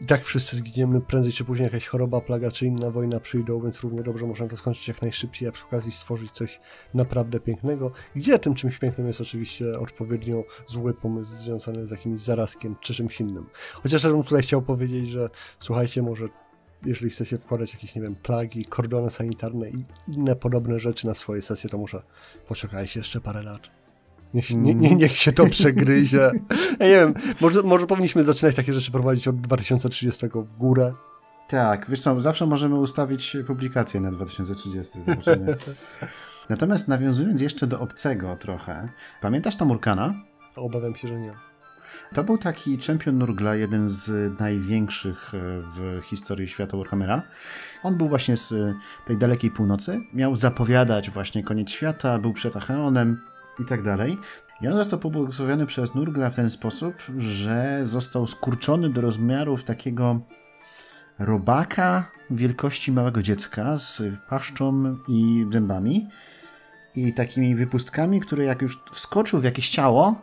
I 0.01 0.05
tak 0.05 0.23
wszyscy 0.23 0.55
zginiemy, 0.55 1.01
prędzej 1.01 1.33
czy 1.33 1.45
później 1.45 1.65
jakaś 1.65 1.87
choroba, 1.87 2.21
plaga 2.21 2.51
czy 2.51 2.65
inna 2.65 2.91
wojna 2.91 3.19
przyjdą, 3.19 3.61
więc 3.61 3.79
równie 3.79 4.03
dobrze 4.03 4.25
można 4.25 4.47
to 4.47 4.57
skończyć 4.57 4.87
jak 4.87 5.01
najszybciej, 5.01 5.47
a 5.47 5.51
przy 5.51 5.65
okazji 5.65 5.91
stworzyć 5.91 6.31
coś 6.31 6.59
naprawdę 6.93 7.39
pięknego. 7.39 7.91
Gdzie 8.15 8.39
tym 8.39 8.55
czymś 8.55 8.77
pięknym 8.77 9.07
jest 9.07 9.21
oczywiście 9.21 9.79
odpowiednio 9.79 10.43
zły 10.67 10.93
pomysł 10.93 11.31
związany 11.31 11.85
z 11.85 11.91
jakimś 11.91 12.21
zarazkiem 12.21 12.75
czy 12.81 12.93
czymś 12.93 13.21
innym. 13.21 13.45
Chociaż 13.73 14.03
ja 14.03 14.09
bym 14.09 14.23
tutaj 14.23 14.41
chciał 14.41 14.61
powiedzieć, 14.61 15.09
że 15.09 15.29
słuchajcie, 15.59 16.01
może 16.01 16.25
jeżeli 16.85 17.09
chcecie 17.09 17.37
wkładać 17.37 17.73
jakieś, 17.73 17.95
nie 17.95 18.01
wiem, 18.01 18.15
plagi, 18.15 18.65
kordony 18.65 19.11
sanitarne 19.11 19.69
i 19.69 19.85
inne 20.07 20.35
podobne 20.35 20.79
rzeczy 20.79 21.07
na 21.07 21.13
swoje 21.13 21.41
sesje, 21.41 21.69
to 21.69 21.77
muszę 21.77 22.01
poczekajcie 22.47 22.99
jeszcze 22.99 23.21
parę 23.21 23.43
lat. 23.43 23.86
Niech, 24.33 24.51
nie, 24.51 24.75
nie, 24.75 24.95
niech 24.95 25.17
się 25.17 25.31
to 25.31 25.45
przegryzie. 25.45 26.31
Ja 26.79 26.87
nie 26.87 26.95
wiem, 26.95 27.13
może, 27.41 27.63
może 27.63 27.87
powinniśmy 27.87 28.23
zaczynać 28.23 28.55
takie 28.55 28.73
rzeczy 28.73 28.91
prowadzić 28.91 29.27
od 29.27 29.41
2030 29.41 30.27
w 30.33 30.53
górę. 30.53 30.93
Tak, 31.47 31.89
wiesz 31.89 32.01
co, 32.01 32.21
zawsze 32.21 32.45
możemy 32.45 32.75
ustawić 32.75 33.37
publikację 33.47 34.01
na 34.01 34.11
2030. 34.11 34.99
Zobaczymy. 35.03 35.55
Natomiast 36.49 36.87
nawiązując 36.87 37.41
jeszcze 37.41 37.67
do 37.67 37.79
obcego 37.79 38.35
trochę, 38.35 38.89
pamiętasz 39.21 39.55
tam 39.55 39.71
Urkana? 39.71 40.13
Obawiam 40.55 40.95
się, 40.95 41.07
że 41.07 41.19
nie. 41.19 41.31
To 42.13 42.23
był 42.23 42.37
taki 42.37 42.77
czempion 42.77 43.17
Nurgla, 43.17 43.55
jeden 43.55 43.89
z 43.89 44.39
największych 44.39 45.33
e, 45.33 45.37
w 45.61 46.01
historii 46.03 46.47
świata 46.47 46.77
Warhammera. 46.77 47.21
On 47.83 47.97
był 47.97 48.07
właśnie 48.07 48.37
z 48.37 48.53
tej 49.05 49.17
dalekiej 49.17 49.51
północy. 49.51 49.99
Miał 50.13 50.35
zapowiadać 50.35 51.09
właśnie 51.09 51.43
koniec 51.43 51.69
świata, 51.69 52.19
był 52.19 52.33
przed 52.33 52.55
Acheonem 52.55 53.21
i 53.59 53.65
tak 53.65 53.83
dalej. 53.83 54.17
I 54.61 54.67
on 54.67 54.77
został 54.77 54.99
pobłogosławiony 54.99 55.65
przez 55.65 55.95
Nurgla 55.95 56.29
w 56.29 56.35
ten 56.35 56.49
sposób, 56.49 56.95
że 57.17 57.79
został 57.83 58.27
skurczony 58.27 58.89
do 58.89 59.01
rozmiarów 59.01 59.63
takiego 59.63 60.19
robaka 61.19 62.11
wielkości 62.29 62.91
małego 62.91 63.21
dziecka 63.21 63.77
z 63.77 64.01
paszczą 64.29 64.97
i 65.07 65.45
zębami 65.51 66.07
i 66.95 67.13
takimi 67.13 67.55
wypustkami, 67.55 68.19
które 68.19 68.43
jak 68.43 68.61
już 68.61 68.83
wskoczył 68.91 69.39
w 69.39 69.43
jakieś 69.43 69.69
ciało, 69.69 70.15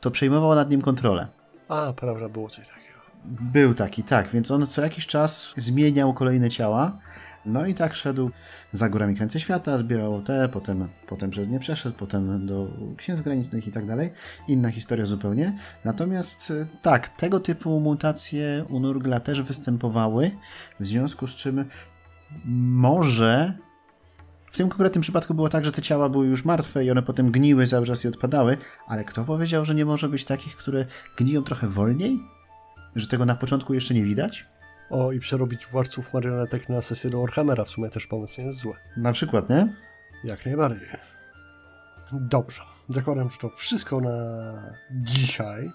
to 0.00 0.10
przejmował 0.10 0.54
nad 0.54 0.70
nim 0.70 0.82
kontrolę. 0.82 1.28
A, 1.68 1.92
prawda, 1.92 2.28
było 2.28 2.48
coś 2.48 2.68
takiego. 2.68 2.86
Był 3.24 3.74
taki, 3.74 4.02
tak, 4.02 4.28
więc 4.28 4.50
on 4.50 4.66
co 4.66 4.82
jakiś 4.82 5.06
czas 5.06 5.52
zmieniał 5.56 6.14
kolejne 6.14 6.50
ciała. 6.50 6.98
No 7.46 7.66
i 7.66 7.74
tak 7.74 7.94
szedł 7.94 8.30
za 8.72 8.88
górami 8.88 9.16
końca 9.16 9.38
świata, 9.38 9.78
zbierał 9.78 10.22
te, 10.22 10.48
potem, 10.48 10.88
potem 11.06 11.30
przez 11.30 11.48
nie 11.48 11.60
przeszedł, 11.60 11.94
potem 11.96 12.46
do 12.46 12.68
księstw 12.96 13.24
granicznych 13.24 13.66
i 13.66 13.72
tak 13.72 13.86
dalej. 13.86 14.12
Inna 14.48 14.70
historia 14.70 15.06
zupełnie. 15.06 15.58
Natomiast 15.84 16.52
tak, 16.82 17.08
tego 17.08 17.40
typu 17.40 17.80
mutacje 17.80 18.64
u 18.68 18.80
Nurgla 18.80 19.20
też 19.20 19.42
występowały, 19.42 20.30
w 20.80 20.86
związku 20.86 21.26
z 21.26 21.34
czym 21.34 21.64
może 22.44 23.52
w 24.50 24.56
tym 24.56 24.68
konkretnym 24.68 25.02
przypadku 25.02 25.34
było 25.34 25.48
tak, 25.48 25.64
że 25.64 25.72
te 25.72 25.82
ciała 25.82 26.08
były 26.08 26.26
już 26.26 26.44
martwe 26.44 26.84
i 26.84 26.90
one 26.90 27.02
potem 27.02 27.30
gniły 27.30 27.66
cały 27.66 27.86
czas 27.86 28.04
i 28.04 28.08
odpadały, 28.08 28.56
ale 28.86 29.04
kto 29.04 29.24
powiedział, 29.24 29.64
że 29.64 29.74
nie 29.74 29.84
może 29.84 30.08
być 30.08 30.24
takich, 30.24 30.56
które 30.56 30.86
gniją 31.16 31.42
trochę 31.42 31.68
wolniej? 31.68 32.20
Że 32.96 33.06
tego 33.06 33.24
na 33.24 33.34
początku 33.34 33.74
jeszcze 33.74 33.94
nie 33.94 34.04
widać? 34.04 34.46
O, 34.90 35.12
i 35.12 35.20
przerobić 35.20 35.66
władców 35.66 36.14
marionetek 36.14 36.68
na 36.68 36.82
sesję 36.82 37.10
do 37.10 37.20
Warhammera 37.20 37.64
w 37.64 37.68
sumie 37.68 37.88
też 37.88 38.06
pomysł 38.06 38.40
nie 38.40 38.46
jest 38.46 38.58
zły. 38.58 38.74
Na 38.96 39.12
przykład, 39.12 39.50
nie? 39.50 39.76
Jak 40.24 40.46
najbardziej. 40.46 40.88
Dobrze. 42.12 42.62
Zakładam, 42.88 43.30
że 43.30 43.38
to 43.38 43.48
wszystko 43.48 44.00
na 44.00 44.52
dzisiaj. 44.90 45.70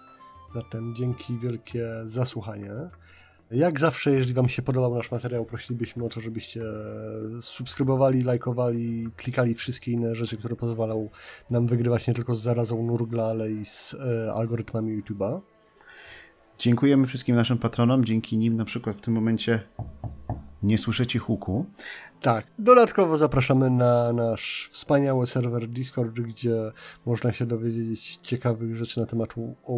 Zatem 0.53 0.95
dzięki 0.95 1.39
wielkie 1.39 1.87
za 2.03 2.25
słuchanie. 2.25 2.71
Jak 3.51 3.79
zawsze, 3.79 4.11
jeżeli 4.11 4.33
Wam 4.33 4.49
się 4.49 4.61
podobał 4.61 4.95
nasz 4.95 5.11
materiał, 5.11 5.45
prosilibyśmy 5.45 6.05
o 6.05 6.09
to, 6.09 6.19
żebyście 6.19 6.61
subskrybowali, 7.39 8.23
lajkowali, 8.23 9.11
klikali 9.17 9.55
wszystkie 9.55 9.91
inne 9.91 10.15
rzeczy, 10.15 10.37
które 10.37 10.55
pozwalają 10.55 11.09
nam 11.49 11.67
wygrywać 11.67 12.07
nie 12.07 12.13
tylko 12.13 12.35
z 12.35 12.41
zarazą 12.41 12.83
Nurgla, 12.83 13.25
ale 13.25 13.51
i 13.51 13.65
z 13.65 13.93
e, 13.93 14.33
algorytmami 14.33 15.03
YouTube'a. 15.03 15.41
Dziękujemy 16.61 17.07
wszystkim 17.07 17.35
naszym 17.35 17.57
patronom. 17.57 18.05
Dzięki 18.05 18.37
nim 18.37 18.55
na 18.55 18.65
przykład 18.65 18.95
w 18.95 19.01
tym 19.01 19.13
momencie 19.13 19.63
nie 20.63 20.77
słyszycie 20.77 21.19
huku. 21.19 21.65
Tak. 22.21 22.47
Dodatkowo 22.59 23.17
zapraszamy 23.17 23.69
na 23.69 24.13
nasz 24.13 24.69
wspaniały 24.71 25.27
serwer 25.27 25.67
Discord, 25.67 26.11
gdzie 26.11 26.55
można 27.05 27.33
się 27.33 27.45
dowiedzieć 27.45 28.15
ciekawych 28.15 28.75
rzeczy 28.75 28.99
na 28.99 29.05
temat 29.05 29.33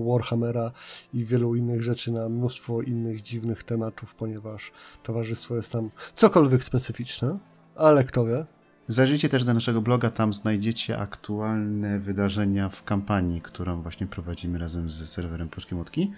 Warhammera 0.08 0.72
i 1.14 1.26
wielu 1.26 1.56
innych 1.56 1.84
rzeczy 1.84 2.12
na 2.12 2.30
mnóstwo 2.30 2.82
innych 2.82 3.22
dziwnych 3.22 3.64
tematów, 3.64 4.16
ponieważ 4.16 4.72
towarzystwo 5.04 5.56
jest 5.56 5.72
tam 5.72 5.90
cokolwiek 6.14 6.64
specyficzne, 6.64 7.38
ale 7.76 8.04
kto 8.04 8.26
wie. 8.26 8.46
Zajrzyjcie 8.88 9.30
też 9.30 9.44
do 9.44 9.54
naszego 9.54 9.82
bloga, 9.82 10.10
tam 10.10 10.34
znajdziecie 10.34 10.98
aktualne 10.98 12.00
wydarzenia 12.00 12.70
w 12.70 12.84
kampanii, 12.84 13.42
którą 13.42 13.82
właśnie 13.82 14.08
prowadzimy 14.08 14.60
razem 14.60 14.90
z 14.90 15.10
serwerem 15.10 15.50
Polskie 15.50 15.76
Motki. 15.76 16.12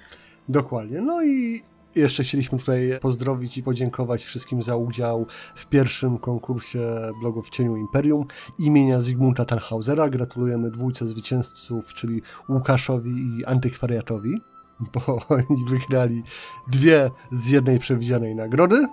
Dokładnie. 0.50 1.02
No 1.02 1.24
i 1.24 1.62
jeszcze 1.96 2.24
chcieliśmy 2.24 2.60
tutaj 2.60 2.98
pozdrowić 3.02 3.58
i 3.58 3.64
podziękować 3.64 4.24
wszystkim 4.24 4.64
za 4.64 4.76
udział 4.76 5.26
w 5.56 5.66
pierwszym 5.66 6.18
konkursie 6.18 6.80
blogu 7.20 7.42
w 7.42 7.50
cieniu 7.50 7.76
Imperium 7.76 8.26
imienia 8.60 9.02
Zygmunta 9.02 9.46
Tannhausera. 9.46 10.10
Gratulujemy 10.10 10.72
dwójce 10.72 11.08
zwycięzców, 11.08 11.94
czyli 11.94 12.22
Łukaszowi 12.50 13.12
i 13.12 13.46
Antykwariatowi, 13.46 14.42
bo 14.80 15.22
oni 15.36 15.66
wygrali 15.70 16.24
dwie 16.72 17.12
z 17.32 17.48
jednej 17.48 17.80
przewidzianej 17.80 18.36
nagrody, 18.36 18.88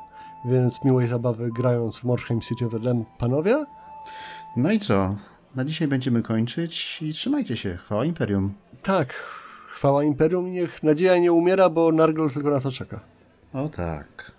więc 0.45 0.85
miłej 0.85 1.07
zabawy 1.07 1.51
grając 1.51 1.97
w 1.97 2.05
Morheim 2.05 2.41
City 2.41 2.67
of 2.67 2.75
Edem, 2.75 3.05
panowie. 3.19 3.65
No 4.57 4.73
i 4.73 4.79
co? 4.79 5.17
Na 5.55 5.65
dzisiaj 5.65 5.88
będziemy 5.88 6.23
kończyć 6.23 7.03
i 7.03 7.12
trzymajcie 7.12 7.57
się. 7.57 7.77
Chwała 7.77 8.05
Imperium. 8.05 8.53
Tak, 8.83 9.15
chwała 9.72 10.04
Imperium 10.04 10.50
niech 10.50 10.82
nadzieja 10.82 11.18
nie 11.18 11.32
umiera, 11.32 11.70
bo 11.70 11.92
Nargol 11.92 12.30
tylko 12.30 12.50
na 12.50 12.61
to 12.61 12.70
czeka. 12.70 13.00
O 13.52 13.68
tak. 13.68 14.32